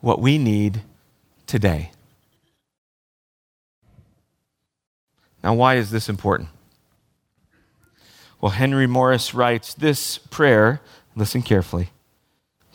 what 0.00 0.20
we 0.20 0.38
need 0.38 0.82
today. 1.46 1.90
Now, 5.44 5.52
why 5.52 5.74
is 5.74 5.90
this 5.90 6.08
important? 6.08 6.48
Well, 8.40 8.52
Henry 8.52 8.86
Morris 8.86 9.34
writes 9.34 9.74
this 9.74 10.16
prayer, 10.16 10.80
listen 11.14 11.42
carefully, 11.42 11.90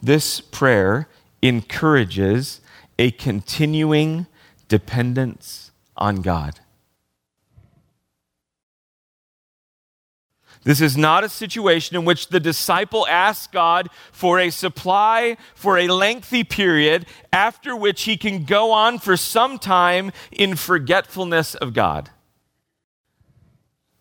this 0.03 0.39
prayer 0.39 1.09
encourages 1.41 2.61
a 2.99 3.09
continuing 3.09 4.27
dependence 4.67 5.71
on 5.97 6.21
God. 6.21 6.59
This 10.63 10.79
is 10.79 10.95
not 10.95 11.23
a 11.23 11.29
situation 11.29 11.95
in 11.95 12.05
which 12.05 12.27
the 12.27 12.39
disciple 12.39 13.07
asks 13.07 13.47
God 13.47 13.89
for 14.11 14.39
a 14.39 14.51
supply 14.51 15.37
for 15.55 15.79
a 15.79 15.87
lengthy 15.87 16.43
period, 16.43 17.07
after 17.33 17.75
which 17.75 18.03
he 18.03 18.15
can 18.15 18.43
go 18.43 18.71
on 18.71 18.99
for 18.99 19.17
some 19.17 19.57
time 19.57 20.11
in 20.31 20.55
forgetfulness 20.55 21.55
of 21.55 21.73
God. 21.73 22.11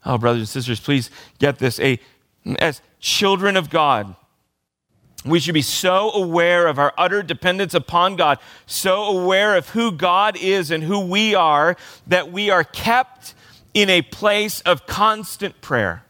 Oh, 0.04 0.18
brothers 0.18 0.40
and 0.40 0.48
sisters, 0.48 0.80
please 0.80 1.10
get 1.38 1.58
this. 1.58 1.78
A, 1.80 1.98
as 2.60 2.80
children 3.00 3.56
of 3.56 3.70
God, 3.70 4.14
we 5.24 5.40
should 5.40 5.54
be 5.54 5.62
so 5.62 6.12
aware 6.12 6.66
of 6.66 6.78
our 6.78 6.94
utter 6.96 7.22
dependence 7.22 7.74
upon 7.74 8.16
God, 8.16 8.38
so 8.66 9.04
aware 9.04 9.56
of 9.56 9.70
who 9.70 9.90
God 9.90 10.36
is 10.36 10.70
and 10.70 10.82
who 10.84 11.00
we 11.00 11.34
are, 11.34 11.76
that 12.06 12.30
we 12.30 12.50
are 12.50 12.64
kept 12.64 13.34
in 13.74 13.90
a 13.90 14.02
place 14.02 14.60
of 14.60 14.86
constant 14.86 15.60
prayer. 15.60 16.04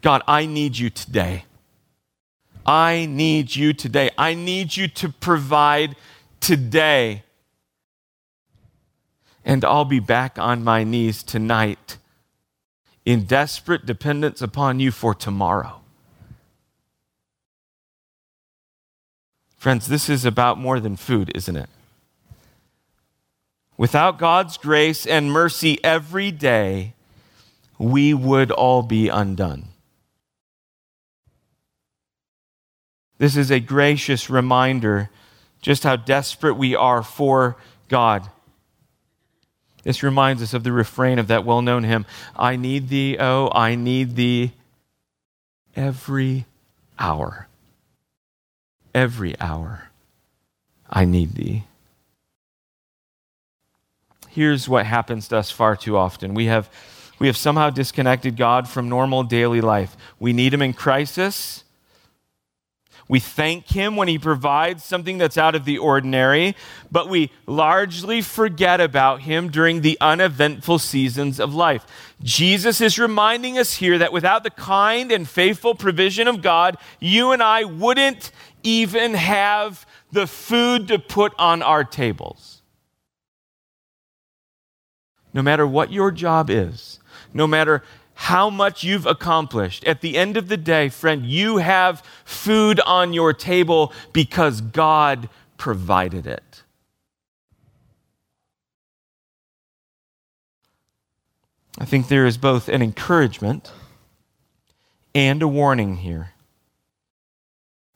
God, 0.00 0.22
I 0.26 0.46
need 0.46 0.78
you 0.78 0.90
today. 0.90 1.44
I 2.66 3.06
need 3.06 3.54
you 3.54 3.72
today. 3.74 4.10
I 4.16 4.34
need 4.34 4.76
you 4.76 4.88
to 4.88 5.10
provide 5.10 5.96
today. 6.40 7.22
And 9.44 9.64
I'll 9.64 9.84
be 9.84 10.00
back 10.00 10.38
on 10.38 10.64
my 10.64 10.82
knees 10.82 11.22
tonight 11.22 11.98
in 13.04 13.24
desperate 13.24 13.84
dependence 13.84 14.40
upon 14.40 14.80
you 14.80 14.90
for 14.90 15.14
tomorrow. 15.14 15.80
Friends, 19.56 19.86
this 19.86 20.08
is 20.08 20.24
about 20.24 20.58
more 20.58 20.80
than 20.80 20.96
food, 20.96 21.32
isn't 21.34 21.56
it? 21.56 21.68
Without 23.76 24.18
God's 24.18 24.56
grace 24.56 25.06
and 25.06 25.32
mercy 25.32 25.82
every 25.82 26.30
day, 26.30 26.94
we 27.78 28.14
would 28.14 28.50
all 28.50 28.82
be 28.82 29.08
undone. 29.08 29.68
This 33.18 33.36
is 33.36 33.50
a 33.50 33.60
gracious 33.60 34.28
reminder 34.28 35.10
just 35.60 35.82
how 35.82 35.96
desperate 35.96 36.54
we 36.54 36.76
are 36.76 37.02
for 37.02 37.56
God. 37.88 38.28
This 39.84 40.02
reminds 40.02 40.42
us 40.42 40.54
of 40.54 40.64
the 40.64 40.72
refrain 40.72 41.18
of 41.18 41.28
that 41.28 41.44
well 41.44 41.62
known 41.62 41.84
hymn 41.84 42.06
I 42.34 42.56
need 42.56 42.88
thee, 42.88 43.16
oh, 43.20 43.50
I 43.52 43.74
need 43.74 44.16
thee 44.16 44.52
every 45.76 46.46
hour. 46.98 47.48
Every 48.94 49.38
hour. 49.40 49.90
I 50.88 51.04
need 51.04 51.34
thee. 51.34 51.64
Here's 54.28 54.68
what 54.68 54.86
happens 54.86 55.28
to 55.28 55.36
us 55.36 55.50
far 55.50 55.76
too 55.76 55.96
often. 55.96 56.34
We 56.34 56.46
have, 56.46 56.68
we 57.18 57.26
have 57.26 57.36
somehow 57.36 57.70
disconnected 57.70 58.36
God 58.36 58.68
from 58.68 58.88
normal 58.88 59.22
daily 59.22 59.60
life. 59.60 59.96
We 60.18 60.32
need 60.32 60.54
him 60.54 60.62
in 60.62 60.72
crisis 60.72 61.63
we 63.08 63.20
thank 63.20 63.68
Him 63.68 63.96
when 63.96 64.08
He 64.08 64.18
provides 64.18 64.82
something 64.82 65.18
that's 65.18 65.36
out 65.36 65.54
of 65.54 65.64
the 65.64 65.78
ordinary, 65.78 66.56
but 66.90 67.08
we 67.08 67.30
largely 67.46 68.22
forget 68.22 68.80
about 68.80 69.22
Him 69.22 69.50
during 69.50 69.80
the 69.80 69.98
uneventful 70.00 70.78
seasons 70.78 71.38
of 71.38 71.54
life. 71.54 71.86
Jesus 72.22 72.80
is 72.80 72.98
reminding 72.98 73.58
us 73.58 73.74
here 73.74 73.98
that 73.98 74.12
without 74.12 74.42
the 74.42 74.50
kind 74.50 75.12
and 75.12 75.28
faithful 75.28 75.74
provision 75.74 76.28
of 76.28 76.40
God, 76.40 76.78
you 76.98 77.32
and 77.32 77.42
I 77.42 77.64
wouldn't 77.64 78.30
even 78.62 79.14
have 79.14 79.86
the 80.10 80.26
food 80.26 80.88
to 80.88 80.98
put 80.98 81.34
on 81.38 81.62
our 81.62 81.84
tables. 81.84 82.62
No 85.34 85.42
matter 85.42 85.66
what 85.66 85.92
your 85.92 86.10
job 86.10 86.48
is, 86.48 87.00
no 87.34 87.46
matter 87.46 87.82
how 88.14 88.48
much 88.48 88.84
you've 88.84 89.06
accomplished. 89.06 89.84
At 89.84 90.00
the 90.00 90.16
end 90.16 90.36
of 90.36 90.48
the 90.48 90.56
day, 90.56 90.88
friend, 90.88 91.24
you 91.26 91.58
have 91.58 92.02
food 92.24 92.80
on 92.80 93.12
your 93.12 93.32
table 93.32 93.92
because 94.12 94.60
God 94.60 95.28
provided 95.56 96.26
it. 96.26 96.62
I 101.78 101.84
think 101.84 102.06
there 102.06 102.26
is 102.26 102.38
both 102.38 102.68
an 102.68 102.82
encouragement 102.82 103.72
and 105.14 105.42
a 105.42 105.48
warning 105.48 105.96
here. 105.96 106.30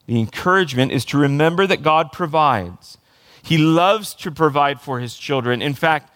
The 0.07 0.19
encouragement 0.19 0.91
is 0.91 1.05
to 1.07 1.19
remember 1.19 1.67
that 1.67 1.83
God 1.83 2.11
provides. 2.13 2.99
He 3.43 3.59
loves 3.59 4.15
to 4.15 4.31
provide 4.31 4.81
for 4.81 5.01
his 5.01 5.17
children. 5.17 5.63
In 5.63 5.75
fact, 5.75 6.13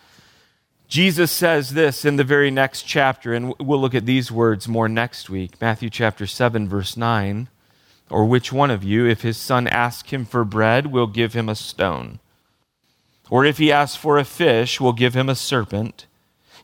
Jesus 0.92 1.33
says 1.33 1.70
this 1.70 2.05
in 2.05 2.16
the 2.16 2.22
very 2.22 2.50
next 2.50 2.83
chapter, 2.83 3.33
and 3.33 3.55
we'll 3.59 3.81
look 3.81 3.94
at 3.94 4.05
these 4.05 4.31
words 4.31 4.68
more 4.68 4.90
next 4.90 5.31
week. 5.31 5.59
Matthew 5.59 5.88
chapter 5.88 6.26
7, 6.26 6.68
verse 6.68 6.98
9. 6.98 7.48
Or 8.11 8.26
which 8.26 8.52
one 8.52 8.70
of 8.70 8.85
you, 8.85 9.07
if 9.07 9.22
his 9.22 9.38
son 9.38 9.66
asks 9.66 10.11
him 10.11 10.26
for 10.26 10.44
bread, 10.44 10.88
will 10.88 11.07
give 11.07 11.33
him 11.33 11.48
a 11.48 11.55
stone? 11.55 12.18
Or 13.31 13.42
if 13.46 13.57
he 13.57 13.72
asks 13.72 13.96
for 13.96 14.18
a 14.18 14.24
fish, 14.24 14.83
will 14.83 14.92
give 14.92 15.14
him 15.14 15.31
a 15.31 15.35
serpent? 15.35 16.05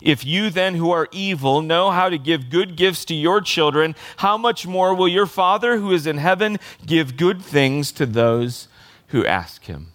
If 0.03 0.27
you 0.27 0.51
then, 0.51 0.75
who 0.75 0.91
are 0.91 1.09
evil, 1.11 1.63
know 1.63 1.91
how 1.91 2.11
to 2.11 2.19
give 2.19 2.51
good 2.51 2.77
gifts 2.77 3.07
to 3.07 3.15
your 3.15 3.41
children, 3.41 3.95
how 4.19 4.37
much 4.37 4.67
more 4.67 4.95
will 4.95 5.09
your 5.09 5.25
Father 5.25 5.79
who 5.79 5.91
is 5.91 6.07
in 6.07 6.19
heaven 6.19 6.59
give 6.85 7.17
good 7.17 7.41
things 7.41 7.91
to 7.93 8.05
those 8.05 8.69
who 9.07 9.25
ask 9.25 9.65
him? 9.65 9.93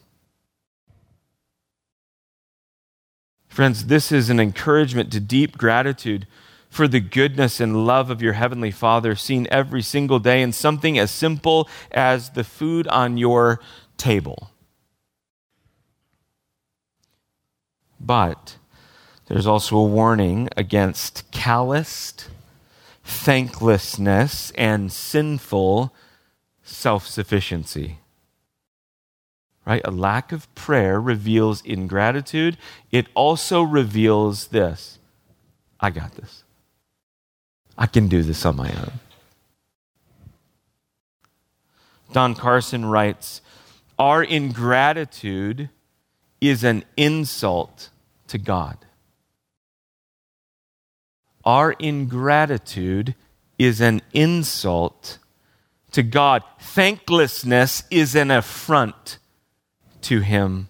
Friends, 3.54 3.86
this 3.86 4.12
is 4.12 4.32
an 4.32 4.40
encouragement 4.40 5.12
to 5.12 5.20
deep 5.20 5.60
gratitude 5.60 6.26
for 6.72 6.88
the 6.88 7.00
goodness 7.00 7.60
and 7.60 7.86
love 7.86 8.10
of 8.10 8.20
your 8.20 8.34
Heavenly 8.34 8.72
Father 8.72 9.14
seen 9.14 9.48
every 9.52 9.84
single 9.84 10.18
day 10.18 10.42
in 10.42 10.52
something 10.52 10.98
as 10.98 11.12
simple 11.12 11.70
as 11.92 12.32
the 12.32 12.44
food 12.44 12.88
on 12.88 13.16
your 13.20 13.60
table. 13.96 14.50
But 18.00 18.58
there's 19.28 19.46
also 19.46 19.78
a 19.78 19.86
warning 19.86 20.50
against 20.58 21.30
calloused 21.30 22.30
thanklessness 23.04 24.52
and 24.58 24.92
sinful 24.92 25.94
self 26.64 27.06
sufficiency 27.06 28.00
right? 29.66 29.82
A 29.86 29.92
lack 29.92 30.32
of 30.32 30.54
prayer 30.56 31.00
reveals 31.00 31.62
ingratitude. 31.62 32.58
It 32.92 33.08
also 33.14 33.62
reveals 33.62 34.48
this 34.48 35.00
I 35.80 35.90
got 35.90 36.16
this. 36.16 36.44
I 37.78 37.88
can 37.88 38.08
do 38.08 38.24
this 38.24 38.46
on 38.46 38.56
my 38.56 38.70
own. 38.70 38.92
Don 42.14 42.36
Carson 42.36 42.86
writes 42.86 43.42
Our 43.98 44.24
ingratitude 44.24 45.70
is 46.40 46.64
an 46.64 46.84
insult 46.96 47.90
to 48.28 48.38
God. 48.38 48.78
Our 51.44 51.74
ingratitude 51.74 53.16
is 53.58 53.82
an 53.82 54.02
insult 54.14 55.18
to 55.92 56.04
God. 56.04 56.44
Thanklessness 56.60 57.84
is 57.90 58.16
an 58.16 58.32
affront 58.32 59.18
to 60.04 60.20
him. 60.20 60.70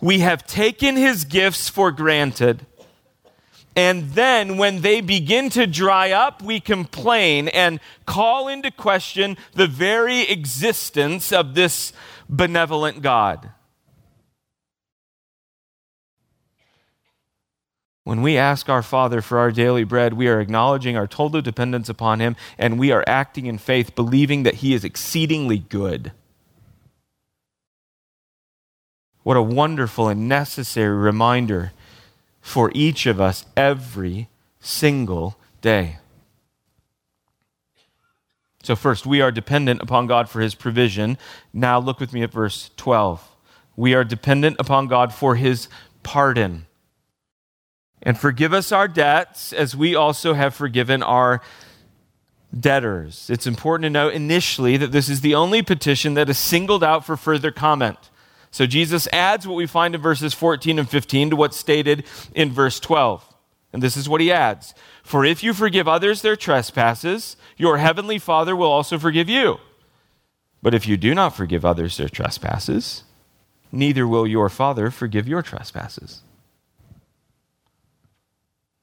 We 0.00 0.20
have 0.20 0.46
taken 0.46 0.96
his 0.96 1.24
gifts 1.24 1.68
for 1.68 1.90
granted. 1.90 2.66
And 3.76 4.10
then, 4.10 4.58
when 4.58 4.82
they 4.82 5.00
begin 5.00 5.48
to 5.50 5.66
dry 5.66 6.10
up, 6.10 6.42
we 6.42 6.60
complain 6.60 7.48
and 7.48 7.80
call 8.04 8.48
into 8.48 8.70
question 8.70 9.36
the 9.54 9.68
very 9.68 10.22
existence 10.22 11.32
of 11.32 11.54
this 11.54 11.92
benevolent 12.28 13.00
God. 13.00 13.50
When 18.02 18.22
we 18.22 18.36
ask 18.36 18.68
our 18.68 18.82
Father 18.82 19.20
for 19.20 19.38
our 19.38 19.52
daily 19.52 19.84
bread, 19.84 20.14
we 20.14 20.26
are 20.26 20.40
acknowledging 20.40 20.96
our 20.96 21.06
total 21.06 21.40
dependence 21.40 21.88
upon 21.88 22.18
Him, 22.18 22.34
and 22.58 22.78
we 22.78 22.90
are 22.90 23.04
acting 23.06 23.46
in 23.46 23.56
faith, 23.56 23.94
believing 23.94 24.42
that 24.42 24.56
He 24.56 24.74
is 24.74 24.84
exceedingly 24.84 25.58
good. 25.58 26.10
What 29.22 29.36
a 29.36 29.42
wonderful 29.42 30.08
and 30.08 30.28
necessary 30.28 30.96
reminder 30.96 31.72
for 32.40 32.70
each 32.74 33.06
of 33.06 33.20
us 33.20 33.44
every 33.56 34.28
single 34.60 35.36
day. 35.60 35.98
So, 38.62 38.76
first, 38.76 39.06
we 39.06 39.20
are 39.20 39.30
dependent 39.30 39.82
upon 39.82 40.06
God 40.06 40.28
for 40.28 40.40
his 40.40 40.54
provision. 40.54 41.16
Now, 41.52 41.78
look 41.78 41.98
with 41.98 42.12
me 42.12 42.22
at 42.22 42.32
verse 42.32 42.70
12. 42.76 43.26
We 43.76 43.94
are 43.94 44.04
dependent 44.04 44.56
upon 44.58 44.86
God 44.86 45.14
for 45.14 45.36
his 45.36 45.68
pardon. 46.02 46.66
And 48.02 48.18
forgive 48.18 48.52
us 48.52 48.72
our 48.72 48.88
debts 48.88 49.52
as 49.52 49.76
we 49.76 49.94
also 49.94 50.34
have 50.34 50.54
forgiven 50.54 51.02
our 51.02 51.40
debtors. 52.58 53.30
It's 53.30 53.46
important 53.46 53.84
to 53.84 53.90
note 53.90 54.14
initially 54.14 54.76
that 54.76 54.92
this 54.92 55.08
is 55.08 55.20
the 55.20 55.34
only 55.34 55.62
petition 55.62 56.14
that 56.14 56.28
is 56.28 56.38
singled 56.38 56.82
out 56.82 57.04
for 57.04 57.16
further 57.16 57.50
comment. 57.50 57.98
So 58.50 58.66
Jesus 58.66 59.06
adds 59.12 59.46
what 59.46 59.54
we 59.54 59.66
find 59.66 59.94
in 59.94 60.00
verses 60.00 60.34
14 60.34 60.78
and 60.78 60.88
15 60.88 61.30
to 61.30 61.36
what's 61.36 61.56
stated 61.56 62.04
in 62.34 62.50
verse 62.50 62.80
12. 62.80 63.24
And 63.72 63.82
this 63.82 63.96
is 63.96 64.08
what 64.08 64.20
he 64.20 64.32
adds 64.32 64.74
For 65.02 65.24
if 65.24 65.42
you 65.42 65.54
forgive 65.54 65.86
others 65.86 66.22
their 66.22 66.36
trespasses, 66.36 67.36
your 67.56 67.78
heavenly 67.78 68.18
Father 68.18 68.56
will 68.56 68.70
also 68.70 68.98
forgive 68.98 69.28
you. 69.28 69.58
But 70.62 70.74
if 70.74 70.86
you 70.86 70.96
do 70.96 71.14
not 71.14 71.36
forgive 71.36 71.64
others 71.64 71.96
their 71.96 72.08
trespasses, 72.08 73.04
neither 73.72 74.06
will 74.06 74.26
your 74.26 74.48
Father 74.48 74.90
forgive 74.90 75.28
your 75.28 75.42
trespasses. 75.42 76.22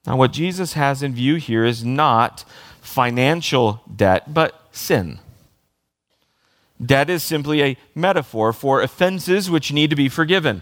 Now, 0.06 0.16
what 0.16 0.32
Jesus 0.32 0.74
has 0.74 1.04
in 1.04 1.14
view 1.14 1.36
here 1.36 1.66
is 1.66 1.84
not 1.84 2.46
financial 2.82 3.82
debt, 3.94 4.34
but 4.34 4.68
sin. 4.72 5.20
Debt 6.84 7.10
is 7.10 7.24
simply 7.24 7.64
a 7.64 7.78
metaphor 7.96 8.54
for 8.54 8.82
offenses 8.82 9.50
which 9.50 9.74
need 9.74 9.90
to 9.90 9.96
be 9.96 10.10
forgiven. 10.10 10.62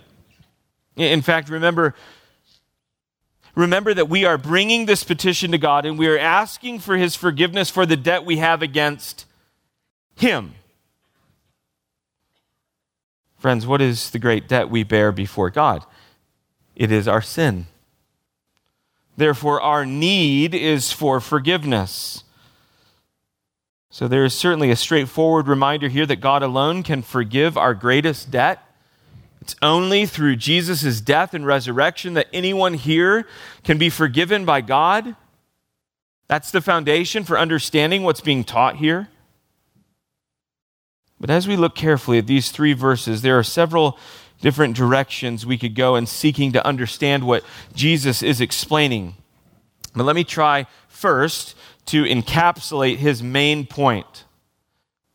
In 0.95 1.21
fact, 1.21 1.49
remember, 1.49 1.93
remember 3.53 3.93
that 3.93 4.07
we 4.07 4.23
are 4.23 4.37
bringing 4.37 4.85
this 4.85 5.03
petition 5.03 5.51
to 5.51 5.57
God 5.57 5.85
and 5.85 5.99
we 5.99 6.07
are 6.07 6.17
asking 6.17 6.79
for 6.79 6.95
his 6.95 7.15
forgiveness 7.15 7.69
for 7.69 7.85
the 7.85 7.97
debt 7.97 8.23
we 8.23 8.37
have 8.37 8.61
against 8.61 9.25
him. 10.15 10.55
Friends, 13.37 13.67
what 13.67 13.81
is 13.81 14.09
the 14.09 14.19
great 14.19 14.47
debt 14.47 14.69
we 14.69 14.83
bear 14.83 15.11
before 15.11 15.49
God? 15.49 15.85
It 16.75 16.91
is 16.91 17.07
our 17.07 17.21
sin. 17.21 17.67
Therefore, 19.17 19.61
our 19.61 19.85
need 19.85 20.53
is 20.53 20.91
for 20.91 21.19
forgiveness. 21.19 22.24
So 23.95 24.09
there 24.09 24.25
is 24.25 24.33
certainly 24.33 24.71
a 24.71 24.75
straightforward 24.75 25.47
reminder 25.47 25.87
here 25.87 26.05
that 26.05 26.17
God 26.17 26.43
alone 26.43 26.83
can 26.83 27.01
forgive 27.01 27.57
our 27.57 27.73
greatest 27.73 28.29
debt. 28.29 28.61
It's 29.39 29.55
only 29.61 30.05
through 30.05 30.35
Jesus' 30.35 30.99
death 30.99 31.33
and 31.33 31.45
resurrection 31.45 32.13
that 32.15 32.27
anyone 32.33 32.73
here 32.73 33.25
can 33.63 33.77
be 33.77 33.89
forgiven 33.89 34.43
by 34.43 34.59
God. 34.59 35.15
That's 36.27 36.51
the 36.51 36.59
foundation 36.59 37.23
for 37.23 37.39
understanding 37.39 38.03
what's 38.03 38.19
being 38.19 38.43
taught 38.43 38.75
here. 38.75 39.07
But 41.17 41.29
as 41.29 41.47
we 41.47 41.55
look 41.55 41.73
carefully 41.73 42.17
at 42.17 42.27
these 42.27 42.51
three 42.51 42.73
verses, 42.73 43.21
there 43.21 43.39
are 43.39 43.43
several 43.43 43.97
different 44.41 44.75
directions 44.75 45.45
we 45.45 45.57
could 45.57 45.73
go 45.73 45.95
in 45.95 46.05
seeking 46.05 46.51
to 46.51 46.67
understand 46.67 47.25
what 47.25 47.45
Jesus 47.73 48.21
is 48.21 48.41
explaining. 48.41 49.15
But 49.95 50.03
let 50.03 50.17
me 50.17 50.25
try 50.25 50.67
first 50.89 51.55
to 51.85 52.03
encapsulate 52.03 52.97
his 52.97 53.21
main 53.21 53.65
point. 53.65 54.25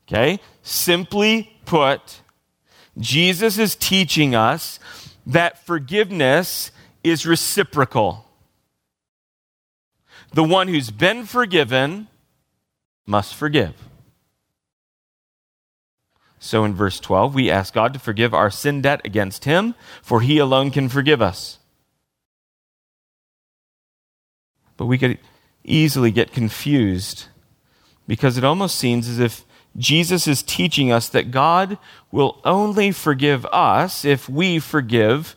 Okay? 0.06 0.40
Simply 0.62 1.56
put, 1.64 2.20
Jesus 2.98 3.59
is 3.59 3.74
teaching 3.76 4.35
us 4.35 4.78
that 5.26 5.64
forgiveness 5.64 6.70
is 7.04 7.26
reciprocal. 7.26 8.26
The 10.33 10.44
one 10.44 10.68
who's 10.68 10.90
been 10.90 11.24
forgiven 11.26 12.09
must 13.06 13.35
forgive. 13.35 13.74
So 16.38 16.64
in 16.64 16.74
verse 16.74 16.98
12, 17.00 17.35
we 17.35 17.50
ask 17.50 17.74
God 17.74 17.92
to 17.92 17.98
forgive 17.98 18.33
our 18.33 18.50
sin 18.50 18.80
debt 18.80 19.02
against 19.04 19.44
him, 19.44 19.74
for 20.02 20.22
he 20.22 20.38
alone 20.38 20.70
can 20.70 20.88
forgive 20.88 21.20
us. 21.20 21.59
But 24.76 24.87
we 24.87 24.96
could 24.96 25.18
easily 25.64 26.11
get 26.11 26.33
confused 26.33 27.27
because 28.07 28.37
it 28.37 28.44
almost 28.44 28.77
seems 28.77 29.09
as 29.09 29.18
if 29.18 29.44
Jesus 29.77 30.27
is 30.27 30.42
teaching 30.42 30.90
us 30.90 31.09
that 31.09 31.31
God 31.31 31.79
will 32.11 32.40
only 32.44 32.90
forgive 32.90 33.46
us 33.46 34.05
if 34.05 34.29
we 34.29 34.59
forgive 34.59 35.37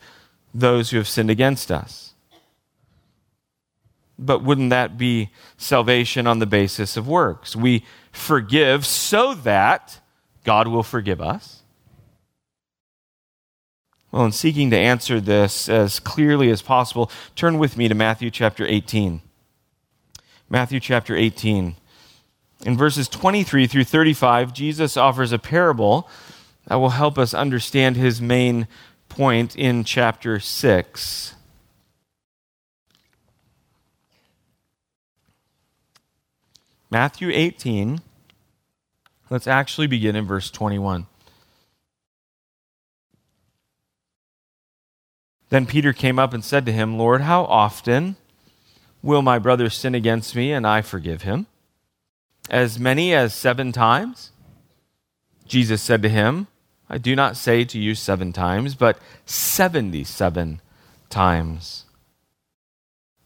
those 0.52 0.90
who 0.90 0.96
have 0.96 1.08
sinned 1.08 1.30
against 1.30 1.70
us. 1.70 2.14
But 4.18 4.42
wouldn't 4.42 4.70
that 4.70 4.96
be 4.96 5.30
salvation 5.56 6.26
on 6.26 6.38
the 6.38 6.46
basis 6.46 6.96
of 6.96 7.08
works? 7.08 7.56
We 7.56 7.84
forgive 8.12 8.86
so 8.86 9.34
that 9.34 10.00
God 10.44 10.68
will 10.68 10.82
forgive 10.82 11.20
us? 11.20 11.62
Well, 14.12 14.24
in 14.24 14.32
seeking 14.32 14.70
to 14.70 14.78
answer 14.78 15.20
this 15.20 15.68
as 15.68 15.98
clearly 15.98 16.50
as 16.50 16.62
possible, 16.62 17.10
turn 17.34 17.58
with 17.58 17.76
me 17.76 17.88
to 17.88 17.94
Matthew 17.96 18.30
chapter 18.30 18.64
18. 18.64 19.20
Matthew 20.54 20.78
chapter 20.78 21.16
18. 21.16 21.74
In 22.64 22.76
verses 22.76 23.08
23 23.08 23.66
through 23.66 23.82
35, 23.82 24.52
Jesus 24.52 24.96
offers 24.96 25.32
a 25.32 25.38
parable 25.40 26.08
that 26.68 26.76
will 26.76 26.90
help 26.90 27.18
us 27.18 27.34
understand 27.34 27.96
his 27.96 28.20
main 28.20 28.68
point 29.08 29.56
in 29.56 29.82
chapter 29.82 30.38
6. 30.38 31.34
Matthew 36.88 37.30
18. 37.32 38.00
Let's 39.30 39.48
actually 39.48 39.88
begin 39.88 40.14
in 40.14 40.24
verse 40.24 40.52
21. 40.52 41.08
Then 45.48 45.66
Peter 45.66 45.92
came 45.92 46.20
up 46.20 46.32
and 46.32 46.44
said 46.44 46.64
to 46.66 46.72
him, 46.72 46.96
Lord, 46.96 47.22
how 47.22 47.42
often 47.42 48.14
Will 49.04 49.20
my 49.20 49.38
brother 49.38 49.68
sin 49.68 49.94
against 49.94 50.34
me 50.34 50.50
and 50.50 50.66
I 50.66 50.80
forgive 50.80 51.22
him? 51.22 51.46
As 52.48 52.78
many 52.78 53.12
as 53.12 53.34
seven 53.34 53.70
times? 53.70 54.32
Jesus 55.46 55.82
said 55.82 56.00
to 56.00 56.08
him, 56.08 56.46
I 56.88 56.96
do 56.96 57.14
not 57.14 57.36
say 57.36 57.66
to 57.66 57.78
you 57.78 57.94
seven 57.94 58.32
times, 58.32 58.74
but 58.74 58.98
77 59.26 60.62
times. 61.10 61.84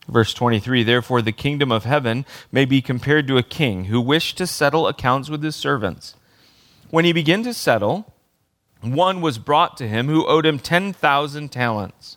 Verse 0.09 0.35
23 0.35 0.83
Therefore, 0.83 1.23
the 1.23 1.31
kingdom 1.31 1.71
of 1.71 1.85
heaven 1.85 2.27
may 2.51 2.65
be 2.65 2.83
compared 2.83 3.29
to 3.29 3.39
a 3.39 3.45
king 3.45 3.85
who 3.85 4.01
wished 4.01 4.37
to 4.39 4.49
settle 4.49 4.89
accounts 4.89 5.31
with 5.31 5.45
his 5.45 5.55
servants. 5.55 6.17
When 6.91 7.05
he 7.05 7.13
began 7.13 7.45
to 7.45 7.55
settle, 7.55 8.13
one 8.81 9.21
was 9.21 9.39
brought 9.39 9.77
to 9.77 9.87
him 9.87 10.09
who 10.09 10.27
owed 10.27 10.45
him 10.45 10.59
10,000 10.59 11.53
talents. 11.53 12.17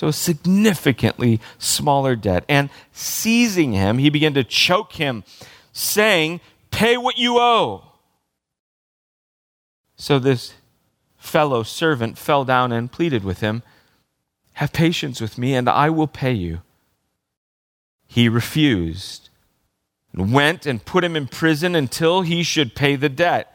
So, 0.00 0.10
significantly 0.10 1.42
smaller 1.58 2.16
debt. 2.16 2.46
And 2.48 2.70
seizing 2.90 3.74
him, 3.74 3.98
he 3.98 4.08
began 4.08 4.32
to 4.32 4.42
choke 4.42 4.94
him, 4.94 5.24
saying, 5.74 6.40
Pay 6.70 6.96
what 6.96 7.18
you 7.18 7.36
owe. 7.38 7.84
So, 9.96 10.18
this 10.18 10.54
fellow 11.18 11.62
servant 11.62 12.16
fell 12.16 12.46
down 12.46 12.72
and 12.72 12.90
pleaded 12.90 13.24
with 13.24 13.40
him, 13.40 13.62
Have 14.54 14.72
patience 14.72 15.20
with 15.20 15.36
me, 15.36 15.54
and 15.54 15.68
I 15.68 15.90
will 15.90 16.06
pay 16.06 16.32
you. 16.32 16.62
He 18.08 18.26
refused. 18.26 19.28
and 20.14 20.32
went 20.32 20.64
and 20.64 20.82
put 20.82 21.04
him 21.04 21.14
in 21.14 21.26
prison 21.26 21.74
until 21.74 22.22
he 22.22 22.42
should 22.42 22.74
pay 22.74 22.96
the 22.96 23.10
debt. 23.10 23.54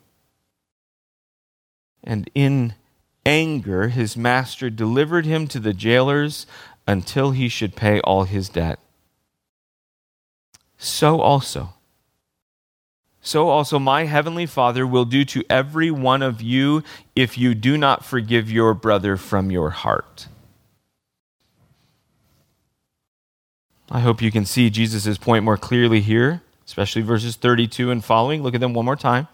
And 2.03 2.29
in 2.33 2.75
anger, 3.25 3.89
his 3.89 4.17
master 4.17 4.69
delivered 4.69 5.25
him 5.25 5.47
to 5.47 5.59
the 5.59 5.73
jailers 5.73 6.47
until 6.87 7.31
he 7.31 7.47
should 7.47 7.75
pay 7.75 7.99
all 8.01 8.23
his 8.23 8.49
debt. 8.49 8.79
So 10.77 11.21
also, 11.21 11.73
so 13.21 13.49
also 13.49 13.77
my 13.77 14.05
heavenly 14.05 14.47
Father 14.47 14.85
will 14.87 15.05
do 15.05 15.23
to 15.25 15.43
every 15.47 15.91
one 15.91 16.23
of 16.23 16.41
you 16.41 16.83
if 17.15 17.37
you 17.37 17.53
do 17.53 17.77
not 17.77 18.03
forgive 18.03 18.51
your 18.51 18.73
brother 18.73 19.15
from 19.15 19.51
your 19.51 19.69
heart. 19.69 20.27
I 23.91 23.99
hope 23.99 24.21
you 24.21 24.31
can 24.31 24.45
see 24.45 24.69
Jesus' 24.69 25.17
point 25.17 25.43
more 25.43 25.57
clearly 25.57 26.01
here, 26.01 26.41
especially 26.65 27.03
verses 27.03 27.35
32 27.35 27.91
and 27.91 28.03
following. 28.03 28.41
Look 28.41 28.55
at 28.55 28.61
them 28.61 28.73
one 28.73 28.85
more 28.85 28.95
time. 28.95 29.27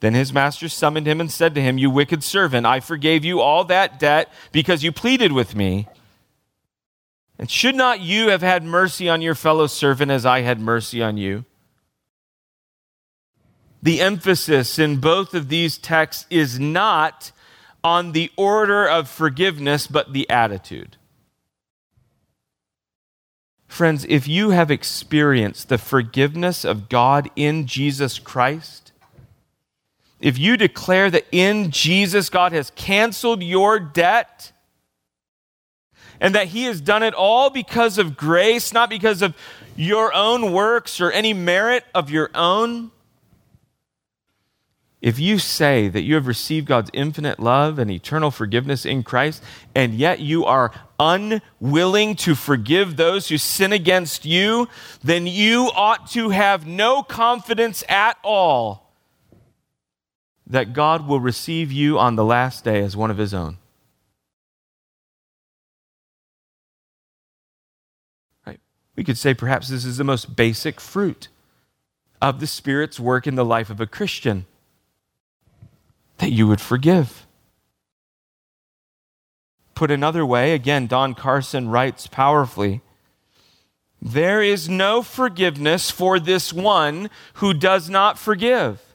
Then 0.00 0.14
his 0.14 0.32
master 0.32 0.68
summoned 0.68 1.06
him 1.06 1.20
and 1.20 1.30
said 1.30 1.54
to 1.54 1.60
him, 1.60 1.78
You 1.78 1.90
wicked 1.90 2.22
servant, 2.22 2.66
I 2.66 2.80
forgave 2.80 3.24
you 3.24 3.40
all 3.40 3.64
that 3.64 3.98
debt 3.98 4.32
because 4.52 4.84
you 4.84 4.92
pleaded 4.92 5.32
with 5.32 5.56
me. 5.56 5.88
And 7.38 7.50
should 7.50 7.74
not 7.74 8.00
you 8.00 8.28
have 8.28 8.42
had 8.42 8.64
mercy 8.64 9.08
on 9.08 9.22
your 9.22 9.34
fellow 9.34 9.66
servant 9.66 10.10
as 10.10 10.26
I 10.26 10.40
had 10.40 10.60
mercy 10.60 11.02
on 11.02 11.16
you? 11.16 11.44
The 13.82 14.00
emphasis 14.00 14.78
in 14.78 14.96
both 14.96 15.34
of 15.34 15.48
these 15.48 15.78
texts 15.78 16.26
is 16.30 16.58
not 16.58 17.30
on 17.84 18.12
the 18.12 18.30
order 18.36 18.86
of 18.86 19.08
forgiveness, 19.08 19.86
but 19.86 20.12
the 20.12 20.28
attitude. 20.28 20.96
Friends, 23.68 24.04
if 24.08 24.26
you 24.26 24.50
have 24.50 24.70
experienced 24.70 25.68
the 25.68 25.78
forgiveness 25.78 26.64
of 26.64 26.88
God 26.88 27.30
in 27.36 27.66
Jesus 27.66 28.18
Christ, 28.18 28.87
if 30.20 30.38
you 30.38 30.56
declare 30.56 31.10
that 31.10 31.26
in 31.30 31.70
Jesus 31.70 32.28
God 32.30 32.52
has 32.52 32.70
canceled 32.70 33.42
your 33.42 33.78
debt, 33.78 34.52
and 36.20 36.34
that 36.34 36.48
He 36.48 36.64
has 36.64 36.80
done 36.80 37.02
it 37.02 37.14
all 37.14 37.50
because 37.50 37.98
of 37.98 38.16
grace, 38.16 38.72
not 38.72 38.90
because 38.90 39.22
of 39.22 39.34
your 39.76 40.12
own 40.12 40.52
works 40.52 41.00
or 41.00 41.12
any 41.12 41.32
merit 41.32 41.84
of 41.94 42.10
your 42.10 42.30
own, 42.34 42.90
if 45.00 45.20
you 45.20 45.38
say 45.38 45.86
that 45.86 46.02
you 46.02 46.16
have 46.16 46.26
received 46.26 46.66
God's 46.66 46.90
infinite 46.92 47.38
love 47.38 47.78
and 47.78 47.88
eternal 47.88 48.32
forgiveness 48.32 48.84
in 48.84 49.04
Christ, 49.04 49.44
and 49.72 49.94
yet 49.94 50.18
you 50.18 50.44
are 50.44 50.72
unwilling 50.98 52.16
to 52.16 52.34
forgive 52.34 52.96
those 52.96 53.28
who 53.28 53.38
sin 53.38 53.72
against 53.72 54.24
you, 54.24 54.66
then 55.04 55.28
you 55.28 55.70
ought 55.76 56.10
to 56.10 56.30
have 56.30 56.66
no 56.66 57.04
confidence 57.04 57.84
at 57.88 58.16
all 58.24 58.87
that 60.48 60.72
God 60.72 61.06
will 61.06 61.20
receive 61.20 61.70
you 61.70 61.98
on 61.98 62.16
the 62.16 62.24
last 62.24 62.64
day 62.64 62.80
as 62.80 62.96
one 62.96 63.10
of 63.10 63.18
his 63.18 63.34
own. 63.34 63.58
Right? 68.46 68.58
We 68.96 69.04
could 69.04 69.18
say 69.18 69.34
perhaps 69.34 69.68
this 69.68 69.84
is 69.84 69.98
the 69.98 70.04
most 70.04 70.34
basic 70.36 70.80
fruit 70.80 71.28
of 72.20 72.40
the 72.40 72.46
Spirit's 72.46 72.98
work 72.98 73.26
in 73.26 73.34
the 73.34 73.44
life 73.44 73.68
of 73.68 73.80
a 73.80 73.86
Christian 73.86 74.46
that 76.16 76.32
you 76.32 76.48
would 76.48 76.60
forgive. 76.60 77.26
Put 79.74 79.90
another 79.90 80.26
way, 80.26 80.54
again, 80.54 80.86
Don 80.86 81.14
Carson 81.14 81.68
writes 81.68 82.06
powerfully 82.06 82.80
there 84.00 84.40
is 84.42 84.68
no 84.68 85.02
forgiveness 85.02 85.90
for 85.90 86.20
this 86.20 86.52
one 86.52 87.10
who 87.34 87.52
does 87.52 87.90
not 87.90 88.18
forgive. 88.18 88.87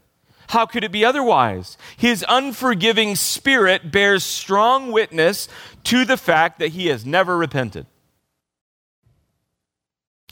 How 0.53 0.67
could 0.67 0.83
it 0.83 0.91
be 0.91 1.03
otherwise? 1.03 1.79
His 1.97 2.23
unforgiving 2.29 3.15
spirit 3.15 3.91
bears 3.91 4.23
strong 4.23 4.91
witness 4.91 5.47
to 5.85 6.05
the 6.05 6.15
fact 6.15 6.59
that 6.59 6.73
he 6.73 6.89
has 6.89 7.07
never 7.07 7.35
repented. 7.35 7.87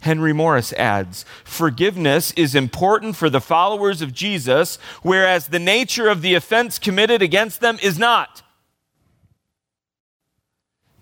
Henry 0.02 0.32
Morris 0.32 0.74
adds 0.74 1.26
Forgiveness 1.44 2.34
is 2.34 2.54
important 2.54 3.16
for 3.16 3.32
the 3.32 3.42
followers 3.42 4.04
of 4.04 4.14
Jesus, 4.14 4.78
whereas 5.02 5.48
the 5.48 5.58
nature 5.58 6.08
of 6.08 6.22
the 6.22 6.36
offense 6.36 6.78
committed 6.78 7.24
against 7.24 7.60
them 7.60 7.80
is 7.82 7.98
not. 7.98 8.44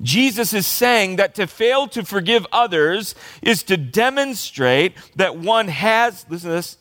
Jesus 0.02 0.54
is 0.54 0.66
saying 0.66 1.18
that 1.18 1.36
to 1.36 1.46
fail 1.46 1.88
to 1.90 2.06
forgive 2.06 2.48
others 2.54 3.16
is 3.42 3.64
to 3.64 3.76
demonstrate 3.76 4.94
that 5.18 5.36
one 5.36 5.68
has, 5.68 6.26
listen 6.30 6.52
to 6.52 6.56
this, 6.56 6.78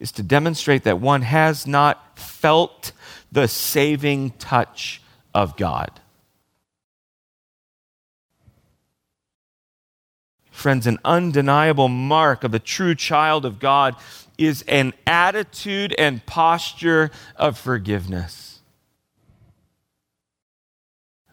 is 0.00 0.10
to 0.12 0.22
demonstrate 0.22 0.82
that 0.84 0.98
one 0.98 1.22
has 1.22 1.66
not 1.66 2.18
felt 2.18 2.92
the 3.30 3.46
saving 3.46 4.30
touch 4.32 5.00
of 5.34 5.56
God. 5.56 6.00
Friends, 10.50 10.86
an 10.86 10.98
undeniable 11.04 11.88
mark 11.88 12.44
of 12.44 12.52
a 12.52 12.58
true 12.58 12.94
child 12.94 13.44
of 13.44 13.58
God 13.60 13.94
is 14.36 14.62
an 14.68 14.92
attitude 15.06 15.94
and 15.98 16.24
posture 16.26 17.10
of 17.36 17.56
forgiveness. 17.58 18.60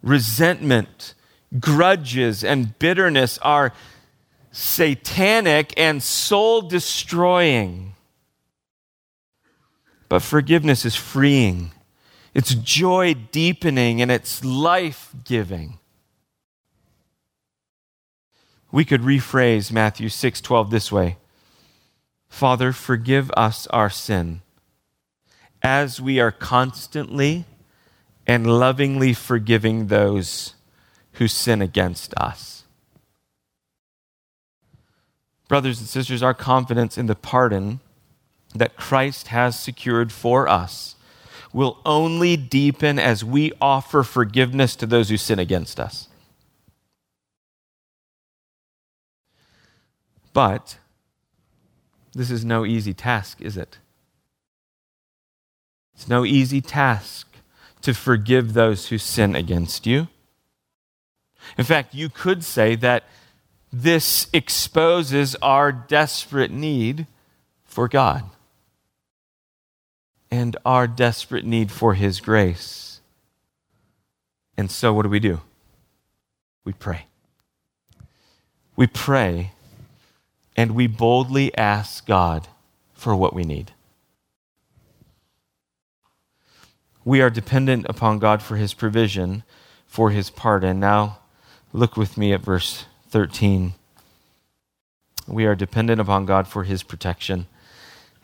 Resentment, 0.02 1.14
grudges, 1.60 2.44
and 2.44 2.78
bitterness 2.80 3.38
are 3.40 3.74
satanic 4.52 5.74
and 5.76 6.02
soul 6.02 6.62
destroying. 6.62 7.96
But 10.10 10.22
forgiveness 10.22 10.86
is 10.86 10.96
freeing, 10.96 11.72
it's 12.34 12.54
joy 12.54 13.14
deepening, 13.14 14.02
and 14.02 14.12
it's 14.12 14.44
life 14.44 15.12
giving. 15.24 15.80
We 18.72 18.86
could 18.86 19.02
rephrase 19.02 19.72
Matthew 19.72 20.10
6:12 20.10 20.70
this 20.70 20.92
way. 20.92 21.18
Father, 22.30 22.74
forgive 22.74 23.32
us 23.32 23.68
our 23.68 23.90
sin 23.90 24.42
as 25.62 26.00
we 26.00 26.20
are 26.20 26.32
constantly 26.32 27.46
and 28.28 28.46
lovingly 28.46 29.14
forgiving 29.14 29.88
those 29.88 30.54
who 31.14 31.28
sin 31.28 31.62
against 31.62 32.14
us. 32.18 32.66
Brothers 35.48 35.80
and 35.80 35.88
sisters, 35.88 36.22
our 36.22 36.34
confidence 36.34 36.98
in 36.98 37.06
the 37.08 37.16
pardon 37.16 37.80
that 38.58 38.76
Christ 38.76 39.30
has 39.30 39.60
secured 39.60 40.12
for 40.12 40.48
us 40.48 40.96
will 41.54 41.80
only 41.86 42.38
deepen 42.38 43.00
as 43.00 43.24
we 43.24 43.52
offer 43.60 44.04
forgiveness 44.04 44.76
to 44.76 44.86
those 44.86 45.10
who 45.10 45.18
sin 45.18 45.40
against 45.40 45.80
us. 45.80 46.08
But 50.34 50.78
this 52.14 52.30
is 52.30 52.46
no 52.46 52.66
easy 52.66 52.94
task, 52.94 53.42
is 53.42 53.58
it? 53.58 53.80
It's 55.96 56.08
no 56.08 56.26
easy 56.26 56.62
task 56.62 57.28
to 57.82 57.94
forgive 57.94 58.54
those 58.54 58.90
who 58.90 58.98
sin 58.98 59.36
against 59.36 59.88
you. 59.88 60.10
In 61.58 61.64
fact, 61.64 61.96
you 61.96 62.10
could 62.10 62.44
say 62.44 62.76
that 62.76 63.04
this 63.74 64.28
exposes 64.32 65.36
our 65.42 65.72
desperate 65.72 66.52
need 66.52 67.08
for 67.66 67.88
God 67.88 68.24
and 70.30 70.58
our 70.66 70.88
desperate 70.88 71.46
need 71.46 71.72
for 71.72 71.94
His 71.94 72.20
grace. 72.20 73.00
And 74.58 74.72
so, 74.72 74.94
what 74.94 75.04
do 75.04 75.10
we 75.10 75.20
do? 75.20 75.42
We 76.66 76.74
pray. 76.74 77.06
We 78.76 78.88
pray 78.88 79.52
and 80.58 80.72
we 80.72 80.88
boldly 80.88 81.56
ask 81.56 82.06
God 82.06 82.48
for 82.94 83.16
what 83.16 83.34
we 83.34 83.44
need. 83.44 83.72
We 87.06 87.22
are 87.22 87.30
dependent 87.30 87.86
upon 87.88 88.20
God 88.20 88.42
for 88.42 88.58
his 88.58 88.74
provision, 88.74 89.44
for 89.86 90.10
his 90.10 90.30
pardon. 90.30 90.80
Now, 90.80 91.20
look 91.72 91.96
with 91.96 92.18
me 92.18 92.34
at 92.34 92.42
verse 92.42 92.86
13. 93.10 93.76
We 95.28 95.46
are 95.46 95.56
dependent 95.56 96.02
upon 96.02 96.26
God 96.26 96.48
for 96.48 96.64
his 96.64 96.84
protection. 96.84 97.48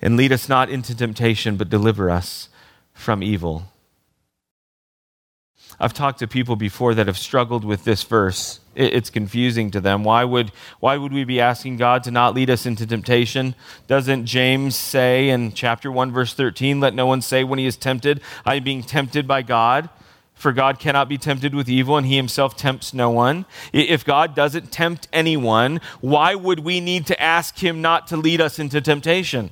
And 0.04 0.18
lead 0.18 0.34
us 0.34 0.50
not 0.50 0.70
into 0.70 0.94
temptation, 0.94 1.56
but 1.56 1.70
deliver 1.70 2.10
us 2.10 2.50
from 2.94 3.24
evil. 3.24 3.72
I've 5.80 5.94
talked 5.94 6.20
to 6.20 6.28
people 6.28 6.58
before 6.58 6.94
that 6.94 7.08
have 7.08 7.18
struggled 7.18 7.64
with 7.64 7.86
this 7.86 8.04
verse. 8.04 8.60
It's 8.76 9.10
confusing 9.10 9.72
to 9.72 9.80
them. 9.80 10.04
Why 10.04 10.26
would, 10.26 10.52
why 10.82 10.98
would 10.98 11.14
we 11.14 11.24
be 11.24 11.40
asking 11.40 11.78
God 11.78 12.04
to 12.04 12.12
not 12.12 12.36
lead 12.36 12.50
us 12.50 12.66
into 12.66 12.86
temptation? 12.86 13.56
Doesn't 13.88 14.26
James 14.26 14.76
say 14.76 15.30
in 15.30 15.54
chapter 15.54 15.90
1, 15.90 16.12
verse 16.12 16.34
13, 16.34 16.82
let 16.82 16.94
no 16.94 17.06
one 17.06 17.22
say 17.22 17.46
when 17.46 17.58
he 17.58 17.66
is 17.66 17.78
tempted, 17.78 18.20
I 18.46 18.56
am 18.56 18.64
being 18.66 18.84
tempted 18.84 19.26
by 19.26 19.42
God? 19.42 19.88
For 20.36 20.52
God 20.52 20.80
cannot 20.80 21.08
be 21.08 21.18
tempted 21.18 21.56
with 21.56 21.70
evil, 21.70 21.96
and 21.96 22.06
he 22.06 22.18
himself 22.18 22.58
tempts 22.58 22.94
no 22.94 23.10
one. 23.10 23.46
If 23.72 24.04
God 24.04 24.36
doesn't 24.36 24.70
tempt 24.70 25.08
anyone, 25.14 25.80
why 26.02 26.36
would 26.36 26.60
we 26.60 26.82
need 26.82 27.06
to 27.06 27.22
ask 27.22 27.60
him 27.60 27.82
not 27.82 28.08
to 28.08 28.18
lead 28.18 28.42
us 28.42 28.60
into 28.60 28.82
temptation? 28.82 29.52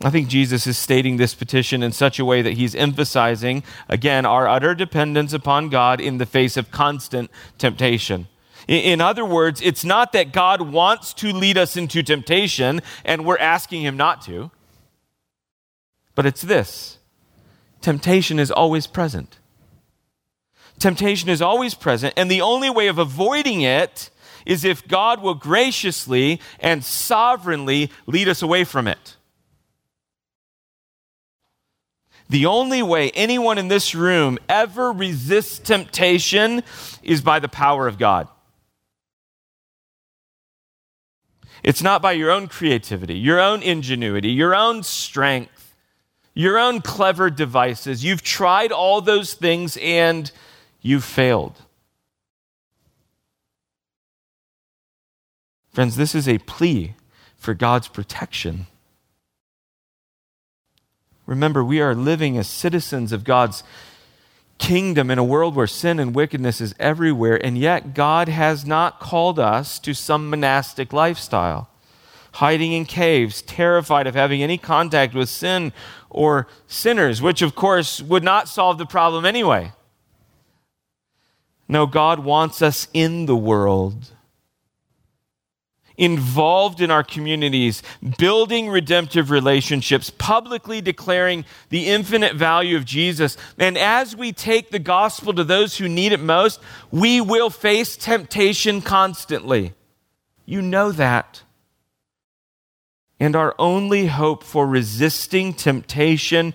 I 0.00 0.10
think 0.10 0.28
Jesus 0.28 0.66
is 0.66 0.78
stating 0.78 1.16
this 1.16 1.34
petition 1.34 1.82
in 1.82 1.90
such 1.90 2.20
a 2.20 2.24
way 2.24 2.40
that 2.40 2.52
he's 2.52 2.74
emphasizing, 2.74 3.64
again, 3.88 4.24
our 4.24 4.46
utter 4.46 4.74
dependence 4.74 5.32
upon 5.32 5.70
God 5.70 6.00
in 6.00 6.18
the 6.18 6.26
face 6.26 6.56
of 6.56 6.70
constant 6.70 7.30
temptation. 7.58 8.28
In 8.68 9.00
other 9.00 9.24
words, 9.24 9.60
it's 9.60 9.84
not 9.84 10.12
that 10.12 10.32
God 10.32 10.60
wants 10.60 11.14
to 11.14 11.32
lead 11.32 11.58
us 11.58 11.76
into 11.76 12.02
temptation 12.02 12.80
and 13.04 13.24
we're 13.24 13.38
asking 13.38 13.82
him 13.82 13.96
not 13.96 14.22
to, 14.26 14.50
but 16.14 16.26
it's 16.26 16.42
this 16.42 16.98
temptation 17.80 18.38
is 18.38 18.50
always 18.50 18.86
present. 18.86 19.38
Temptation 20.78 21.28
is 21.28 21.42
always 21.42 21.74
present, 21.74 22.14
and 22.16 22.30
the 22.30 22.40
only 22.40 22.70
way 22.70 22.86
of 22.86 22.98
avoiding 22.98 23.62
it 23.62 24.10
is 24.46 24.64
if 24.64 24.86
God 24.86 25.20
will 25.20 25.34
graciously 25.34 26.40
and 26.60 26.84
sovereignly 26.84 27.90
lead 28.06 28.28
us 28.28 28.42
away 28.42 28.62
from 28.62 28.86
it. 28.86 29.16
The 32.28 32.46
only 32.46 32.82
way 32.82 33.10
anyone 33.10 33.58
in 33.58 33.68
this 33.68 33.94
room 33.94 34.38
ever 34.48 34.92
resists 34.92 35.58
temptation 35.58 36.62
is 37.02 37.22
by 37.22 37.38
the 37.38 37.48
power 37.48 37.88
of 37.88 37.98
God. 37.98 38.28
It's 41.62 41.82
not 41.82 42.02
by 42.02 42.12
your 42.12 42.30
own 42.30 42.48
creativity, 42.48 43.18
your 43.18 43.40
own 43.40 43.62
ingenuity, 43.62 44.30
your 44.30 44.54
own 44.54 44.82
strength, 44.82 45.74
your 46.34 46.58
own 46.58 46.80
clever 46.80 47.30
devices. 47.30 48.04
You've 48.04 48.22
tried 48.22 48.72
all 48.72 49.00
those 49.00 49.34
things 49.34 49.76
and 49.82 50.30
you've 50.80 51.04
failed. 51.04 51.60
Friends, 55.72 55.96
this 55.96 56.14
is 56.14 56.28
a 56.28 56.38
plea 56.38 56.94
for 57.36 57.54
God's 57.54 57.88
protection. 57.88 58.66
Remember, 61.28 61.62
we 61.62 61.78
are 61.82 61.94
living 61.94 62.38
as 62.38 62.48
citizens 62.48 63.12
of 63.12 63.22
God's 63.22 63.62
kingdom 64.56 65.10
in 65.10 65.18
a 65.18 65.24
world 65.24 65.54
where 65.54 65.66
sin 65.66 66.00
and 66.00 66.14
wickedness 66.14 66.58
is 66.58 66.74
everywhere, 66.80 67.38
and 67.44 67.58
yet 67.58 67.92
God 67.92 68.30
has 68.30 68.64
not 68.64 68.98
called 68.98 69.38
us 69.38 69.78
to 69.80 69.92
some 69.92 70.30
monastic 70.30 70.90
lifestyle, 70.90 71.68
hiding 72.32 72.72
in 72.72 72.86
caves, 72.86 73.42
terrified 73.42 74.06
of 74.06 74.14
having 74.14 74.42
any 74.42 74.56
contact 74.56 75.12
with 75.12 75.28
sin 75.28 75.74
or 76.08 76.48
sinners, 76.66 77.20
which 77.20 77.42
of 77.42 77.54
course 77.54 78.00
would 78.00 78.24
not 78.24 78.48
solve 78.48 78.78
the 78.78 78.86
problem 78.86 79.26
anyway. 79.26 79.72
No, 81.68 81.84
God 81.86 82.20
wants 82.20 82.62
us 82.62 82.88
in 82.94 83.26
the 83.26 83.36
world 83.36 84.12
involved 85.98 86.80
in 86.80 86.90
our 86.90 87.02
communities, 87.02 87.82
building 88.16 88.70
redemptive 88.70 89.30
relationships, 89.30 90.10
publicly 90.16 90.80
declaring 90.80 91.44
the 91.68 91.88
infinite 91.88 92.36
value 92.36 92.76
of 92.76 92.84
Jesus. 92.84 93.36
And 93.58 93.76
as 93.76 94.16
we 94.16 94.32
take 94.32 94.70
the 94.70 94.78
gospel 94.78 95.34
to 95.34 95.44
those 95.44 95.76
who 95.76 95.88
need 95.88 96.12
it 96.12 96.20
most, 96.20 96.60
we 96.90 97.20
will 97.20 97.50
face 97.50 97.96
temptation 97.96 98.80
constantly. 98.80 99.74
You 100.46 100.62
know 100.62 100.92
that. 100.92 101.42
And 103.20 103.34
our 103.34 103.54
only 103.58 104.06
hope 104.06 104.44
for 104.44 104.66
resisting 104.66 105.52
temptation 105.52 106.54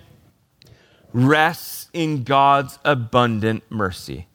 rests 1.12 1.90
in 1.92 2.24
God's 2.24 2.78
abundant 2.84 3.62
mercy. 3.68 4.26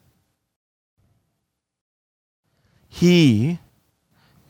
He 2.88 3.58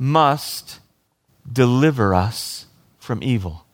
must 0.01 0.81
deliver 1.53 2.15
us 2.15 2.65
from 2.99 3.23
evil. 3.23 3.67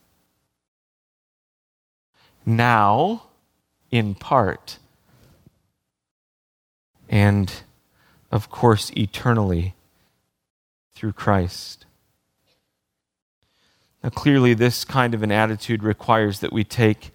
Now, 2.45 3.29
in 3.93 4.17
part, 4.17 4.79
and 7.09 7.53
of 8.33 8.51
course, 8.51 8.91
eternally 8.97 9.75
through 10.97 11.13
Christ. 11.13 11.87
Now, 14.03 14.11
clearly, 14.11 14.53
this 14.53 14.85
kind 14.85 15.15
of 15.15 15.23
an 15.23 15.31
attitude 15.31 15.85
requires 15.85 16.41
that 16.41 16.53
we 16.53 16.65
take 16.65 17.13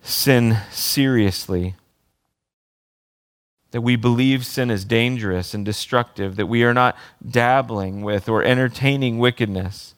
sin 0.00 0.58
seriously 0.70 1.74
that 3.76 3.82
we 3.82 3.94
believe 3.94 4.46
sin 4.46 4.70
is 4.70 4.86
dangerous 4.86 5.52
and 5.52 5.62
destructive, 5.62 6.36
that 6.36 6.46
we 6.46 6.64
are 6.64 6.72
not 6.72 6.96
dabbling 7.28 8.00
with 8.00 8.26
or 8.26 8.42
entertaining 8.42 9.18
wickedness. 9.18 9.94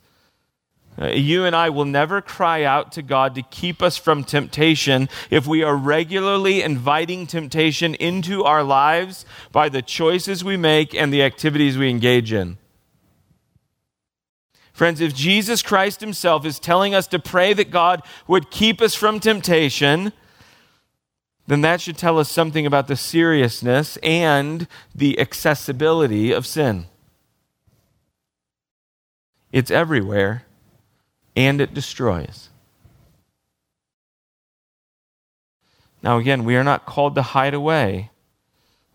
Uh, 1.01 1.11
you 1.11 1.45
and 1.45 1.55
I 1.55 1.71
will 1.71 1.85
never 1.85 2.21
cry 2.21 2.65
out 2.65 2.91
to 2.91 3.03
God 3.03 3.37
to 3.37 3.43
keep 3.43 3.81
us 3.81 3.97
from 3.97 4.25
temptation 4.25 5.09
if 5.31 5.47
we 5.47 5.63
are 5.63 5.77
regularly 5.77 6.61
inviting 6.61 7.29
temptation 7.29 7.95
into 7.95 8.43
our 8.43 8.65
lives 8.65 9.25
by 9.53 9.69
the 9.69 9.81
choices 9.81 10.43
we 10.43 10.57
make 10.57 10.93
and 10.93 11.13
the 11.13 11.23
activities 11.23 11.79
we 11.79 11.89
engage 11.89 12.33
in. 12.33 12.59
Friends, 14.73 15.01
if 15.01 15.15
Jesus 15.15 15.63
Christ 15.63 16.01
Himself 16.01 16.45
is 16.45 16.59
telling 16.59 16.97
us 16.97 17.07
to 17.07 17.21
pray 17.21 17.53
that 17.53 17.71
God 17.71 18.03
would 18.27 18.51
keep 18.51 18.83
us 18.83 18.97
from 18.97 19.21
temptation, 19.21 20.13
then 21.49 21.63
that 21.63 21.81
should 21.81 21.97
tell 21.97 22.19
us 22.19 22.31
something 22.31 22.67
about 22.67 22.89
the 22.89 22.97
seriousness 22.97 23.97
and 24.03 24.69
the 24.95 25.19
accessibility 25.19 26.31
of 26.31 26.47
sin. 26.47 26.87
It's 29.51 29.71
everywhere 29.71 30.45
and 31.35 31.59
it 31.63 31.73
destroys. 31.73 32.51
Now, 36.03 36.19
again, 36.19 36.45
we 36.45 36.55
are 36.55 36.63
not 36.63 36.85
called 36.85 37.15
to 37.15 37.23
hide 37.23 37.55
away. 37.55 38.11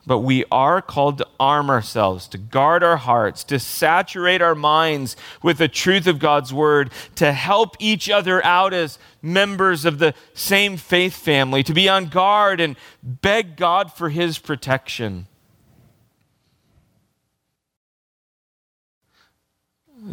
But 0.06 0.20
we 0.20 0.44
are 0.52 0.82
called 0.82 1.20
to 1.20 1.28
arm 1.39 1.70
ourselves, 1.70 2.28
to 2.30 2.38
guard 2.38 2.84
our 2.84 2.98
hearts, 2.98 3.44
to 3.46 3.58
saturate 3.58 4.42
our 4.42 4.56
minds 4.56 5.16
with 5.42 5.58
the 5.58 5.70
truth 5.70 6.08
of 6.08 6.20
God's 6.20 6.54
word, 6.54 6.92
to 7.16 7.32
help 7.32 7.78
each 7.80 8.10
other 8.10 8.44
out 8.46 8.74
as 8.74 9.00
members 9.22 9.86
of 9.86 10.00
the 10.00 10.13
same 10.34 10.76
faith 10.76 11.16
family, 11.16 11.63
to 11.63 11.74
be 11.74 11.88
on 11.88 12.08
guard 12.08 12.60
and 12.60 12.76
beg 13.02 13.56
God 13.56 13.94
for 13.94 14.10
his 14.10 14.39
protection. 14.39 15.28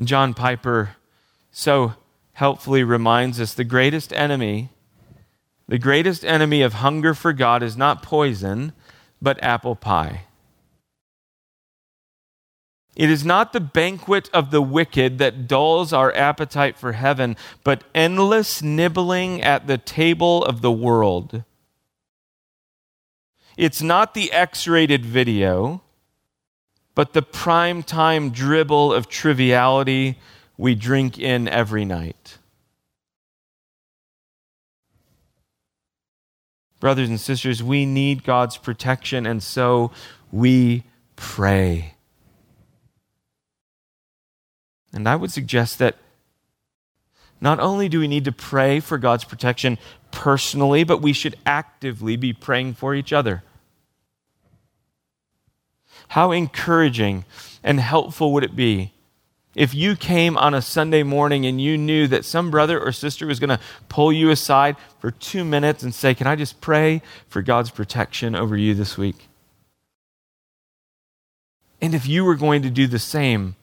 John 0.05 0.35
Piper 0.35 0.97
so 1.51 1.95
helpfully 2.35 2.85
reminds 2.85 3.41
us 3.41 3.55
the 3.55 3.65
greatest 3.65 4.13
enemy, 4.13 4.71
the 5.67 5.79
greatest 5.79 6.25
enemy 6.25 6.63
of 6.63 6.75
hunger 6.75 7.13
for 7.13 7.33
God 7.33 7.65
is 7.65 7.77
not 7.77 8.05
poison 8.05 8.73
but 9.21 9.43
apple 9.43 9.77
pie. 9.77 10.23
It 12.97 13.09
is 13.09 13.25
not 13.25 13.53
the 13.53 13.61
banquet 13.61 14.29
of 14.33 14.51
the 14.51 14.61
wicked 14.61 15.19
that 15.19 15.47
dulls 15.47 15.93
our 15.93 16.15
appetite 16.15 16.77
for 16.77 16.93
heaven, 16.93 17.37
but 17.65 17.85
endless 17.95 18.63
nibbling 18.63 19.41
at 19.41 19.67
the 19.67 19.79
table 19.79 20.45
of 20.45 20.61
the 20.61 20.73
world. 20.73 21.45
It's 23.57 23.81
not 23.81 24.15
the 24.15 24.33
X 24.33 24.67
rated 24.67 25.07
video, 25.07 25.83
but 26.95 27.13
the 27.13 27.23
prime 27.23 27.83
time 27.83 28.31
dribble 28.31 28.93
of 28.93 29.09
triviality 29.09 30.19
we 30.59 30.75
drink 30.75 31.19
in 31.19 31.49
every 31.49 31.85
night. 31.85 32.39
Brothers 36.81 37.11
and 37.11 37.21
sisters, 37.21 37.63
we 37.63 37.85
need 37.87 38.25
God's 38.25 38.57
protection, 38.57 39.27
and 39.27 39.43
so 39.43 39.93
we 40.33 40.85
pray. 41.15 41.95
And 44.93 45.09
I 45.09 45.15
would 45.15 45.31
suggest 45.31 45.79
that 45.79 45.97
not 47.41 47.61
only 47.61 47.89
do 47.89 48.01
we 48.01 48.09
need 48.09 48.25
to 48.25 48.33
pray 48.33 48.81
for 48.81 48.99
God's 48.99 49.25
protection 49.25 49.79
personally, 50.11 50.85
but 50.85 51.01
we 51.01 51.13
should 51.13 51.37
actively 51.47 52.17
be 52.17 52.33
praying 52.33 52.75
for 52.75 52.95
each 52.95 53.13
other. 53.13 53.43
How 56.09 56.33
encouraging 56.33 57.25
and 57.63 57.79
helpful 57.79 58.33
would 58.33 58.43
it 58.43 58.57
be 58.57 58.93
if 59.61 59.75
you 59.75 59.95
came 59.95 60.39
on 60.39 60.55
a 60.55 60.63
Sunday 60.63 61.03
morning 61.03 61.45
and 61.45 61.61
you 61.61 61.77
knew 61.77 62.07
that 62.07 62.25
some 62.25 62.51
brother 62.51 62.81
or 62.81 62.93
sister 62.93 63.27
was 63.27 63.39
going 63.39 63.51
to 63.51 63.61
pull 63.91 64.11
you 64.11 64.31
aside 64.31 64.75
for 65.01 65.11
two 65.11 65.45
minutes 65.45 65.83
and 65.83 65.95
say, 65.95 66.15
Can 66.15 66.27
I 66.27 66.35
just 66.35 66.63
pray 66.63 67.03
for 67.29 67.43
God's 67.43 67.71
protection 67.71 68.35
over 68.35 68.57
you 68.57 68.73
this 68.73 68.97
week? 68.97 69.29
And 71.79 71.95
if 71.95 72.09
you 72.09 72.25
were 72.25 72.37
going 72.37 72.63
to 72.63 72.71
do 72.71 72.87
the 72.87 72.99
same 72.99 73.55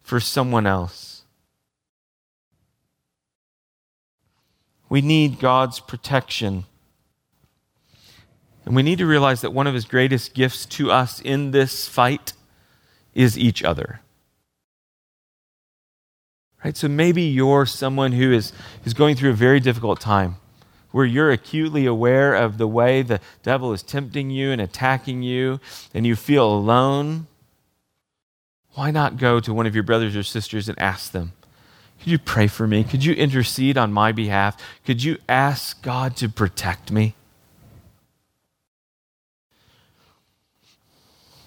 for 0.00 0.18
someone 0.18 0.66
else, 0.66 1.24
we 4.88 5.02
need 5.02 5.40
God's 5.40 5.78
protection. 5.78 6.64
And 8.64 8.74
we 8.74 8.82
need 8.82 8.96
to 8.96 9.06
realize 9.06 9.42
that 9.42 9.52
one 9.52 9.66
of 9.66 9.74
his 9.74 9.84
greatest 9.84 10.32
gifts 10.32 10.64
to 10.64 10.90
us 10.90 11.20
in 11.20 11.50
this 11.50 11.86
fight 11.86 12.32
is 13.14 13.38
each 13.38 13.62
other. 13.62 14.00
Right? 16.64 16.76
So 16.76 16.88
maybe 16.88 17.22
you're 17.22 17.66
someone 17.66 18.12
who 18.12 18.32
is, 18.32 18.52
is 18.84 18.94
going 18.94 19.16
through 19.16 19.30
a 19.30 19.34
very 19.34 19.60
difficult 19.60 20.00
time 20.00 20.36
where 20.90 21.04
you're 21.04 21.30
acutely 21.30 21.86
aware 21.86 22.34
of 22.34 22.58
the 22.58 22.66
way 22.66 23.02
the 23.02 23.20
devil 23.42 23.72
is 23.72 23.82
tempting 23.82 24.30
you 24.30 24.50
and 24.50 24.60
attacking 24.60 25.22
you, 25.22 25.60
and 25.92 26.06
you 26.06 26.16
feel 26.16 26.50
alone. 26.50 27.26
Why 28.72 28.90
not 28.90 29.16
go 29.16 29.40
to 29.40 29.52
one 29.52 29.66
of 29.66 29.74
your 29.74 29.84
brothers 29.84 30.16
or 30.16 30.22
sisters 30.22 30.68
and 30.68 30.78
ask 30.78 31.12
them, 31.12 31.32
Could 32.00 32.08
you 32.08 32.18
pray 32.18 32.46
for 32.46 32.66
me? 32.66 32.84
Could 32.84 33.04
you 33.04 33.12
intercede 33.14 33.76
on 33.76 33.92
my 33.92 34.12
behalf? 34.12 34.56
Could 34.86 35.04
you 35.04 35.18
ask 35.28 35.82
God 35.82 36.16
to 36.16 36.28
protect 36.28 36.90
me? 36.90 37.14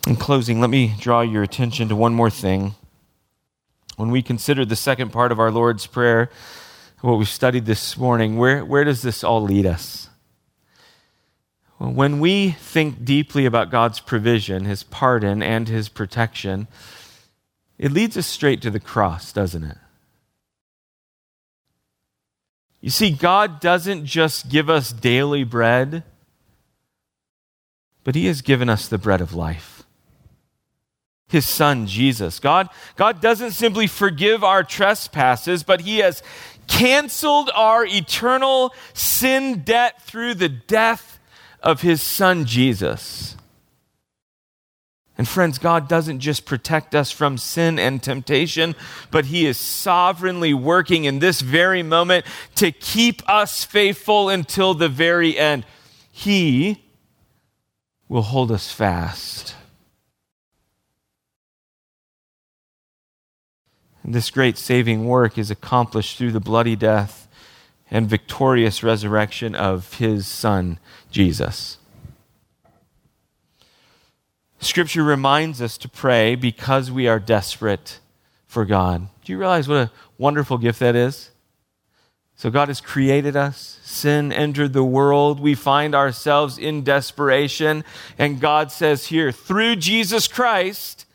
In 0.07 0.15
closing, 0.15 0.59
let 0.59 0.69
me 0.69 0.95
draw 0.99 1.21
your 1.21 1.43
attention 1.43 1.87
to 1.89 1.95
one 1.95 2.13
more 2.13 2.29
thing. 2.29 2.75
When 3.97 4.11
we 4.11 4.21
consider 4.21 4.65
the 4.65 4.75
second 4.75 5.11
part 5.11 5.31
of 5.31 5.39
our 5.39 5.51
Lord's 5.51 5.85
Prayer, 5.85 6.29
what 7.01 7.17
we 7.17 7.25
studied 7.25 7.65
this 7.65 7.97
morning, 7.97 8.37
where, 8.37 8.63
where 8.63 8.83
does 8.83 9.01
this 9.01 9.23
all 9.23 9.41
lead 9.41 9.65
us? 9.65 10.09
When 11.77 12.19
we 12.19 12.51
think 12.51 13.03
deeply 13.03 13.45
about 13.47 13.71
God's 13.71 13.99
provision, 13.99 14.65
His 14.65 14.83
pardon, 14.83 15.41
and 15.41 15.67
His 15.67 15.89
protection, 15.89 16.67
it 17.79 17.91
leads 17.91 18.15
us 18.17 18.27
straight 18.27 18.61
to 18.61 18.69
the 18.69 18.79
cross, 18.79 19.33
doesn't 19.33 19.63
it? 19.63 19.77
You 22.81 22.91
see, 22.91 23.11
God 23.11 23.59
doesn't 23.59 24.05
just 24.05 24.49
give 24.49 24.69
us 24.69 24.91
daily 24.91 25.43
bread, 25.43 26.03
but 28.03 28.13
He 28.13 28.27
has 28.27 28.43
given 28.43 28.69
us 28.69 28.87
the 28.87 28.99
bread 28.99 29.21
of 29.21 29.33
life 29.33 29.80
his 31.31 31.47
son 31.47 31.87
Jesus. 31.87 32.39
God, 32.39 32.69
God 32.97 33.21
doesn't 33.21 33.51
simply 33.51 33.87
forgive 33.87 34.43
our 34.43 34.63
trespasses, 34.63 35.63
but 35.63 35.81
he 35.81 35.99
has 35.99 36.21
canceled 36.67 37.49
our 37.55 37.85
eternal 37.85 38.73
sin 38.93 39.61
debt 39.63 40.01
through 40.01 40.33
the 40.35 40.49
death 40.49 41.19
of 41.63 41.81
his 41.81 42.01
son 42.01 42.45
Jesus. 42.45 43.37
And 45.17 45.27
friends, 45.27 45.57
God 45.57 45.87
doesn't 45.87 46.19
just 46.19 46.45
protect 46.45 46.95
us 46.95 47.11
from 47.11 47.37
sin 47.37 47.79
and 47.79 48.01
temptation, 48.01 48.75
but 49.11 49.25
He 49.25 49.45
is 49.45 49.55
sovereignly 49.55 50.51
working 50.51 51.03
in 51.03 51.19
this 51.19 51.41
very 51.41 51.83
moment 51.83 52.25
to 52.55 52.71
keep 52.71 53.21
us 53.29 53.63
faithful 53.63 54.29
until 54.29 54.73
the 54.73 54.89
very 54.89 55.37
end. 55.37 55.63
He 56.11 56.83
will 58.09 58.23
hold 58.23 58.51
us 58.51 58.71
fast. 58.71 59.53
This 64.03 64.31
great 64.31 64.57
saving 64.57 65.05
work 65.05 65.37
is 65.37 65.51
accomplished 65.51 66.17
through 66.17 66.31
the 66.31 66.39
bloody 66.39 66.75
death 66.75 67.27
and 67.89 68.09
victorious 68.09 68.81
resurrection 68.81 69.53
of 69.53 69.95
his 69.95 70.25
son, 70.25 70.79
Jesus. 71.11 71.77
Scripture 74.59 75.03
reminds 75.03 75.61
us 75.61 75.77
to 75.77 75.89
pray 75.89 76.35
because 76.35 76.89
we 76.89 77.07
are 77.07 77.19
desperate 77.19 77.99
for 78.47 78.65
God. 78.65 79.07
Do 79.23 79.31
you 79.31 79.37
realize 79.37 79.67
what 79.67 79.77
a 79.77 79.91
wonderful 80.17 80.57
gift 80.57 80.79
that 80.79 80.95
is? 80.95 81.31
So, 82.35 82.49
God 82.49 82.69
has 82.69 82.81
created 82.81 83.35
us. 83.35 83.79
Sin 83.83 84.31
entered 84.31 84.73
the 84.73 84.83
world. 84.83 85.39
We 85.39 85.53
find 85.53 85.93
ourselves 85.93 86.57
in 86.57 86.83
desperation. 86.83 87.83
And 88.17 88.39
God 88.41 88.71
says 88.71 89.07
here, 89.07 89.31
through 89.31 89.75
Jesus 89.75 90.27
Christ, 90.27 91.05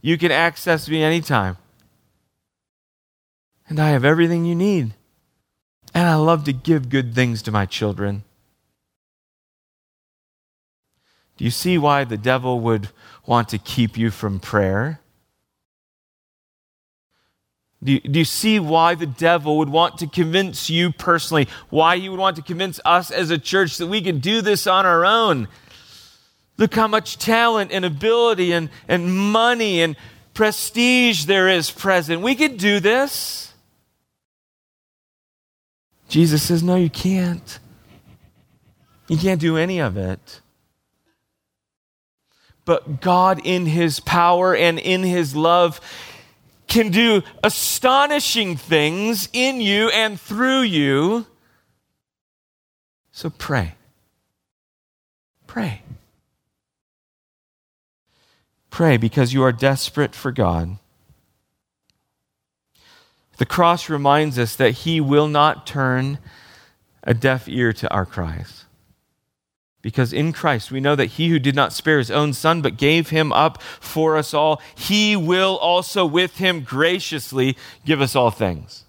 you 0.00 0.16
can 0.16 0.32
access 0.32 0.88
me 0.88 1.02
anytime 1.02 1.58
and 3.72 3.80
I 3.80 3.92
have 3.92 4.04
everything 4.04 4.44
you 4.44 4.54
need. 4.54 4.92
And 5.94 6.06
I 6.06 6.16
love 6.16 6.44
to 6.44 6.52
give 6.52 6.90
good 6.90 7.14
things 7.14 7.40
to 7.42 7.50
my 7.50 7.64
children. 7.64 8.22
Do 11.38 11.44
you 11.44 11.50
see 11.50 11.78
why 11.78 12.04
the 12.04 12.18
devil 12.18 12.60
would 12.60 12.90
want 13.24 13.48
to 13.48 13.56
keep 13.56 13.96
you 13.96 14.10
from 14.10 14.40
prayer? 14.40 15.00
Do 17.82 17.92
you, 17.92 18.00
do 18.00 18.18
you, 18.18 18.26
see 18.26 18.60
why 18.60 18.94
the 18.94 19.06
devil 19.06 19.56
would 19.56 19.70
want 19.70 19.96
to 20.00 20.06
convince 20.06 20.68
you 20.68 20.92
personally? 20.92 21.48
Why 21.70 21.96
he 21.96 22.10
would 22.10 22.20
want 22.20 22.36
to 22.36 22.42
convince 22.42 22.78
us 22.84 23.10
as 23.10 23.30
a 23.30 23.38
church 23.38 23.78
that 23.78 23.86
we 23.86 24.02
can 24.02 24.18
do 24.18 24.42
this 24.42 24.66
on 24.66 24.84
our 24.84 25.06
own? 25.06 25.48
Look 26.58 26.74
how 26.74 26.88
much 26.88 27.16
talent 27.16 27.72
and 27.72 27.86
ability 27.86 28.52
and, 28.52 28.68
and 28.86 29.10
money 29.32 29.80
and 29.80 29.96
prestige 30.34 31.24
there 31.24 31.48
is 31.48 31.70
present. 31.70 32.20
We 32.20 32.34
could 32.34 32.58
do 32.58 32.78
this. 32.78 33.51
Jesus 36.12 36.42
says, 36.42 36.62
No, 36.62 36.76
you 36.76 36.90
can't. 36.90 37.58
You 39.08 39.16
can't 39.16 39.40
do 39.40 39.56
any 39.56 39.80
of 39.80 39.96
it. 39.96 40.42
But 42.66 43.00
God, 43.00 43.40
in 43.42 43.64
His 43.64 43.98
power 43.98 44.54
and 44.54 44.78
in 44.78 45.04
His 45.04 45.34
love, 45.34 45.80
can 46.66 46.90
do 46.90 47.22
astonishing 47.42 48.58
things 48.58 49.30
in 49.32 49.62
you 49.62 49.88
and 49.88 50.20
through 50.20 50.60
you. 50.60 51.26
So 53.10 53.30
pray. 53.30 53.76
Pray. 55.46 55.80
Pray 58.68 58.98
because 58.98 59.32
you 59.32 59.42
are 59.42 59.52
desperate 59.52 60.14
for 60.14 60.30
God. 60.30 60.76
The 63.38 63.46
cross 63.46 63.88
reminds 63.88 64.38
us 64.38 64.54
that 64.56 64.70
He 64.70 65.00
will 65.00 65.28
not 65.28 65.66
turn 65.66 66.18
a 67.02 67.14
deaf 67.14 67.48
ear 67.48 67.72
to 67.72 67.92
our 67.92 68.06
cries. 68.06 68.64
Because 69.80 70.12
in 70.12 70.32
Christ 70.32 70.70
we 70.70 70.78
know 70.80 70.94
that 70.94 71.06
He 71.06 71.28
who 71.28 71.38
did 71.38 71.56
not 71.56 71.72
spare 71.72 71.98
His 71.98 72.10
own 72.10 72.32
Son 72.32 72.62
but 72.62 72.76
gave 72.76 73.10
Him 73.10 73.32
up 73.32 73.60
for 73.62 74.16
us 74.16 74.32
all, 74.32 74.62
He 74.76 75.16
will 75.16 75.56
also 75.56 76.06
with 76.06 76.36
Him 76.36 76.60
graciously 76.60 77.56
give 77.84 78.00
us 78.00 78.14
all 78.14 78.30
things. 78.30 78.84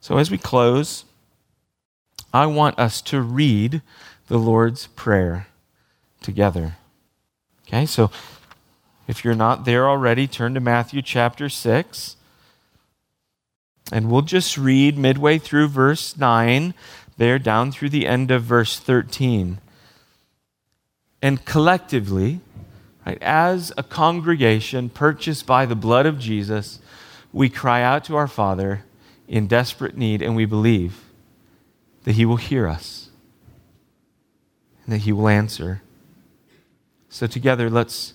So 0.00 0.18
as 0.18 0.32
we 0.32 0.38
close, 0.38 1.04
I 2.34 2.46
want 2.46 2.76
us 2.78 3.00
to 3.02 3.20
read 3.20 3.82
the 4.26 4.38
Lord's 4.38 4.88
Prayer 4.88 5.46
together. 6.20 6.76
Okay, 7.68 7.86
so 7.86 8.10
if 9.08 9.24
you're 9.24 9.34
not 9.34 9.64
there 9.64 9.88
already, 9.88 10.26
turn 10.26 10.54
to 10.54 10.60
Matthew 10.60 11.02
chapter 11.02 11.48
6. 11.48 12.16
And 13.90 14.10
we'll 14.10 14.22
just 14.22 14.56
read 14.56 14.96
midway 14.96 15.38
through 15.38 15.68
verse 15.68 16.16
9, 16.16 16.72
there 17.16 17.38
down 17.38 17.72
through 17.72 17.90
the 17.90 18.06
end 18.06 18.30
of 18.30 18.42
verse 18.44 18.78
13. 18.78 19.58
And 21.20 21.44
collectively, 21.44 22.40
right, 23.04 23.20
as 23.22 23.72
a 23.76 23.82
congregation 23.82 24.88
purchased 24.88 25.46
by 25.46 25.66
the 25.66 25.76
blood 25.76 26.06
of 26.06 26.18
Jesus, 26.18 26.78
we 27.32 27.48
cry 27.48 27.82
out 27.82 28.04
to 28.04 28.16
our 28.16 28.28
Father 28.28 28.84
in 29.28 29.46
desperate 29.46 29.96
need, 29.96 30.22
and 30.22 30.36
we 30.36 30.44
believe 30.44 31.04
that 32.04 32.12
He 32.12 32.24
will 32.24 32.36
hear 32.36 32.66
us 32.66 33.10
and 34.84 34.92
that 34.92 34.98
He 34.98 35.12
will 35.12 35.28
answer. 35.28 35.82
So, 37.08 37.26
together, 37.26 37.70
let's 37.70 38.14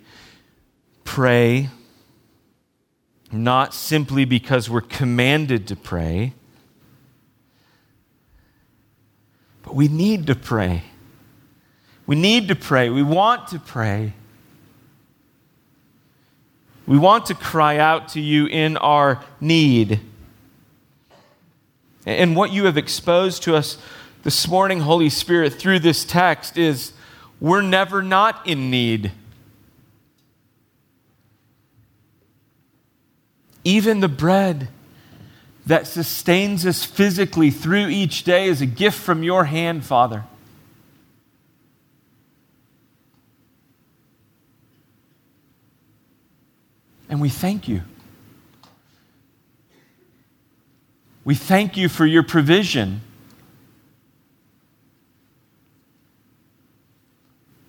pray 1.13 1.69
not 3.33 3.73
simply 3.73 4.23
because 4.23 4.69
we're 4.69 4.79
commanded 4.79 5.67
to 5.67 5.75
pray, 5.75 6.33
but 9.61 9.75
we 9.75 9.89
need 9.89 10.25
to 10.27 10.35
pray. 10.35 10.83
We 12.07 12.15
need 12.15 12.47
to 12.47 12.55
pray. 12.55 12.89
We 12.89 13.03
want 13.03 13.49
to 13.49 13.59
pray. 13.59 14.13
We 16.87 16.97
want 16.97 17.25
to 17.25 17.35
cry 17.35 17.77
out 17.77 18.07
to 18.09 18.21
you 18.21 18.45
in 18.45 18.77
our 18.77 19.21
need. 19.41 19.99
And 22.05 22.37
what 22.37 22.53
you 22.53 22.67
have 22.67 22.77
exposed 22.77 23.43
to 23.43 23.57
us 23.57 23.77
this 24.23 24.47
morning, 24.47 24.79
Holy 24.79 25.09
Spirit, 25.09 25.55
through 25.55 25.79
this 25.79 26.05
text 26.05 26.57
is 26.57 26.93
we're 27.41 27.61
never 27.61 28.01
not 28.01 28.47
in 28.47 28.71
need. 28.71 29.11
Even 33.63 33.99
the 33.99 34.07
bread 34.07 34.69
that 35.65 35.87
sustains 35.87 36.65
us 36.65 36.83
physically 36.83 37.51
through 37.51 37.87
each 37.87 38.23
day 38.23 38.47
is 38.47 38.61
a 38.61 38.65
gift 38.65 38.99
from 38.99 39.23
your 39.23 39.45
hand, 39.45 39.85
Father. 39.85 40.23
And 47.09 47.21
we 47.21 47.29
thank 47.29 47.67
you. 47.67 47.81
We 51.23 51.35
thank 51.35 51.77
you 51.77 51.89
for 51.89 52.05
your 52.05 52.23
provision. 52.23 53.01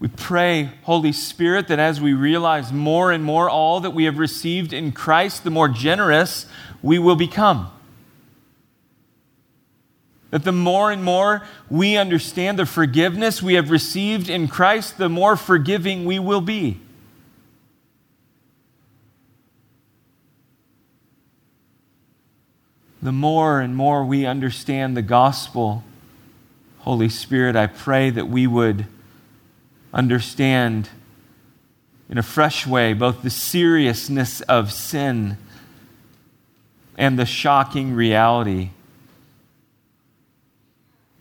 We 0.02 0.08
pray, 0.08 0.68
Holy 0.82 1.12
Spirit, 1.12 1.68
that 1.68 1.78
as 1.78 2.00
we 2.00 2.12
realize 2.12 2.72
more 2.72 3.12
and 3.12 3.22
more 3.22 3.48
all 3.48 3.78
that 3.78 3.92
we 3.92 4.02
have 4.02 4.18
received 4.18 4.72
in 4.72 4.90
Christ, 4.90 5.44
the 5.44 5.50
more 5.50 5.68
generous 5.68 6.44
we 6.82 6.98
will 6.98 7.14
become. 7.14 7.70
That 10.30 10.42
the 10.42 10.50
more 10.50 10.90
and 10.90 11.04
more 11.04 11.44
we 11.70 11.96
understand 11.96 12.58
the 12.58 12.66
forgiveness 12.66 13.44
we 13.44 13.54
have 13.54 13.70
received 13.70 14.28
in 14.28 14.48
Christ, 14.48 14.98
the 14.98 15.08
more 15.08 15.36
forgiving 15.36 16.04
we 16.04 16.18
will 16.18 16.40
be. 16.40 16.80
The 23.00 23.12
more 23.12 23.60
and 23.60 23.76
more 23.76 24.04
we 24.04 24.26
understand 24.26 24.96
the 24.96 25.02
gospel, 25.02 25.84
Holy 26.80 27.08
Spirit, 27.08 27.54
I 27.54 27.68
pray 27.68 28.10
that 28.10 28.26
we 28.26 28.48
would 28.48 28.88
understand 29.92 30.88
in 32.08 32.18
a 32.18 32.22
fresh 32.22 32.66
way 32.66 32.92
both 32.92 33.22
the 33.22 33.30
seriousness 33.30 34.40
of 34.42 34.72
sin 34.72 35.36
and 36.96 37.18
the 37.18 37.26
shocking 37.26 37.94
reality 37.94 38.70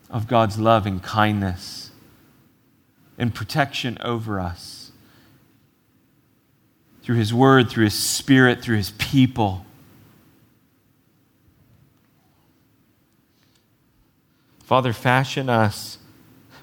of 0.09 0.27
God's 0.27 0.59
love 0.59 0.85
and 0.85 1.01
kindness 1.01 1.91
and 3.17 3.33
protection 3.33 3.97
over 4.01 4.39
us 4.39 4.91
through 7.03 7.15
His 7.15 7.33
Word, 7.33 7.69
through 7.69 7.85
His 7.85 7.97
Spirit, 7.97 8.61
through 8.61 8.77
His 8.77 8.91
people. 8.91 9.65
Father, 14.63 14.93
fashion 14.93 15.49
us 15.49 15.97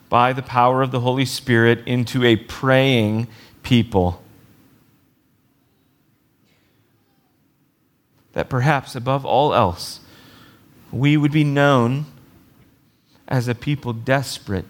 by 0.09 0.33
the 0.33 0.43
power 0.43 0.83
of 0.83 0.91
the 0.91 1.01
Holy 1.01 1.25
Spirit 1.25 1.87
into 1.87 2.25
a 2.25 2.37
praying 2.37 3.29
people. 3.63 4.23
That 8.33 8.49
perhaps 8.49 8.95
above 8.95 9.25
all 9.25 9.55
else, 9.55 10.01
we 10.91 11.17
would 11.17 11.33
be 11.33 11.45
known 11.45 12.07
as 13.27 13.49
a 13.49 13.55
people 13.55 13.93
desperate 13.93 14.65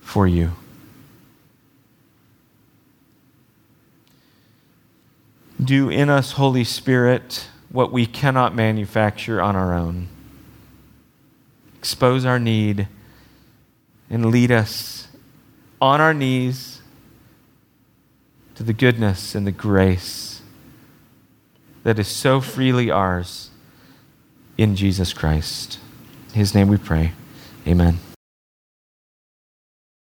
for 0.00 0.26
you. 0.26 0.52
Do 5.62 5.88
in 5.88 6.08
us, 6.08 6.32
Holy 6.32 6.64
Spirit, 6.64 7.48
what 7.70 7.90
we 7.90 8.06
cannot 8.06 8.54
manufacture 8.54 9.40
on 9.40 9.56
our 9.56 9.74
own. 9.74 10.08
Expose 11.78 12.24
our 12.24 12.38
need 12.38 12.88
and 14.10 14.26
lead 14.26 14.50
us 14.50 15.08
on 15.80 16.00
our 16.00 16.14
knees 16.14 16.80
to 18.54 18.62
the 18.62 18.72
goodness 18.72 19.34
and 19.34 19.46
the 19.46 19.52
grace 19.52 20.42
that 21.84 21.98
is 21.98 22.08
so 22.08 22.40
freely 22.40 22.90
ours 22.90 23.50
in 24.56 24.74
Jesus 24.74 25.12
Christ. 25.12 25.78
In 26.30 26.34
his 26.34 26.54
name 26.54 26.68
we 26.68 26.76
pray. 26.76 27.12
Amen. 27.66 27.98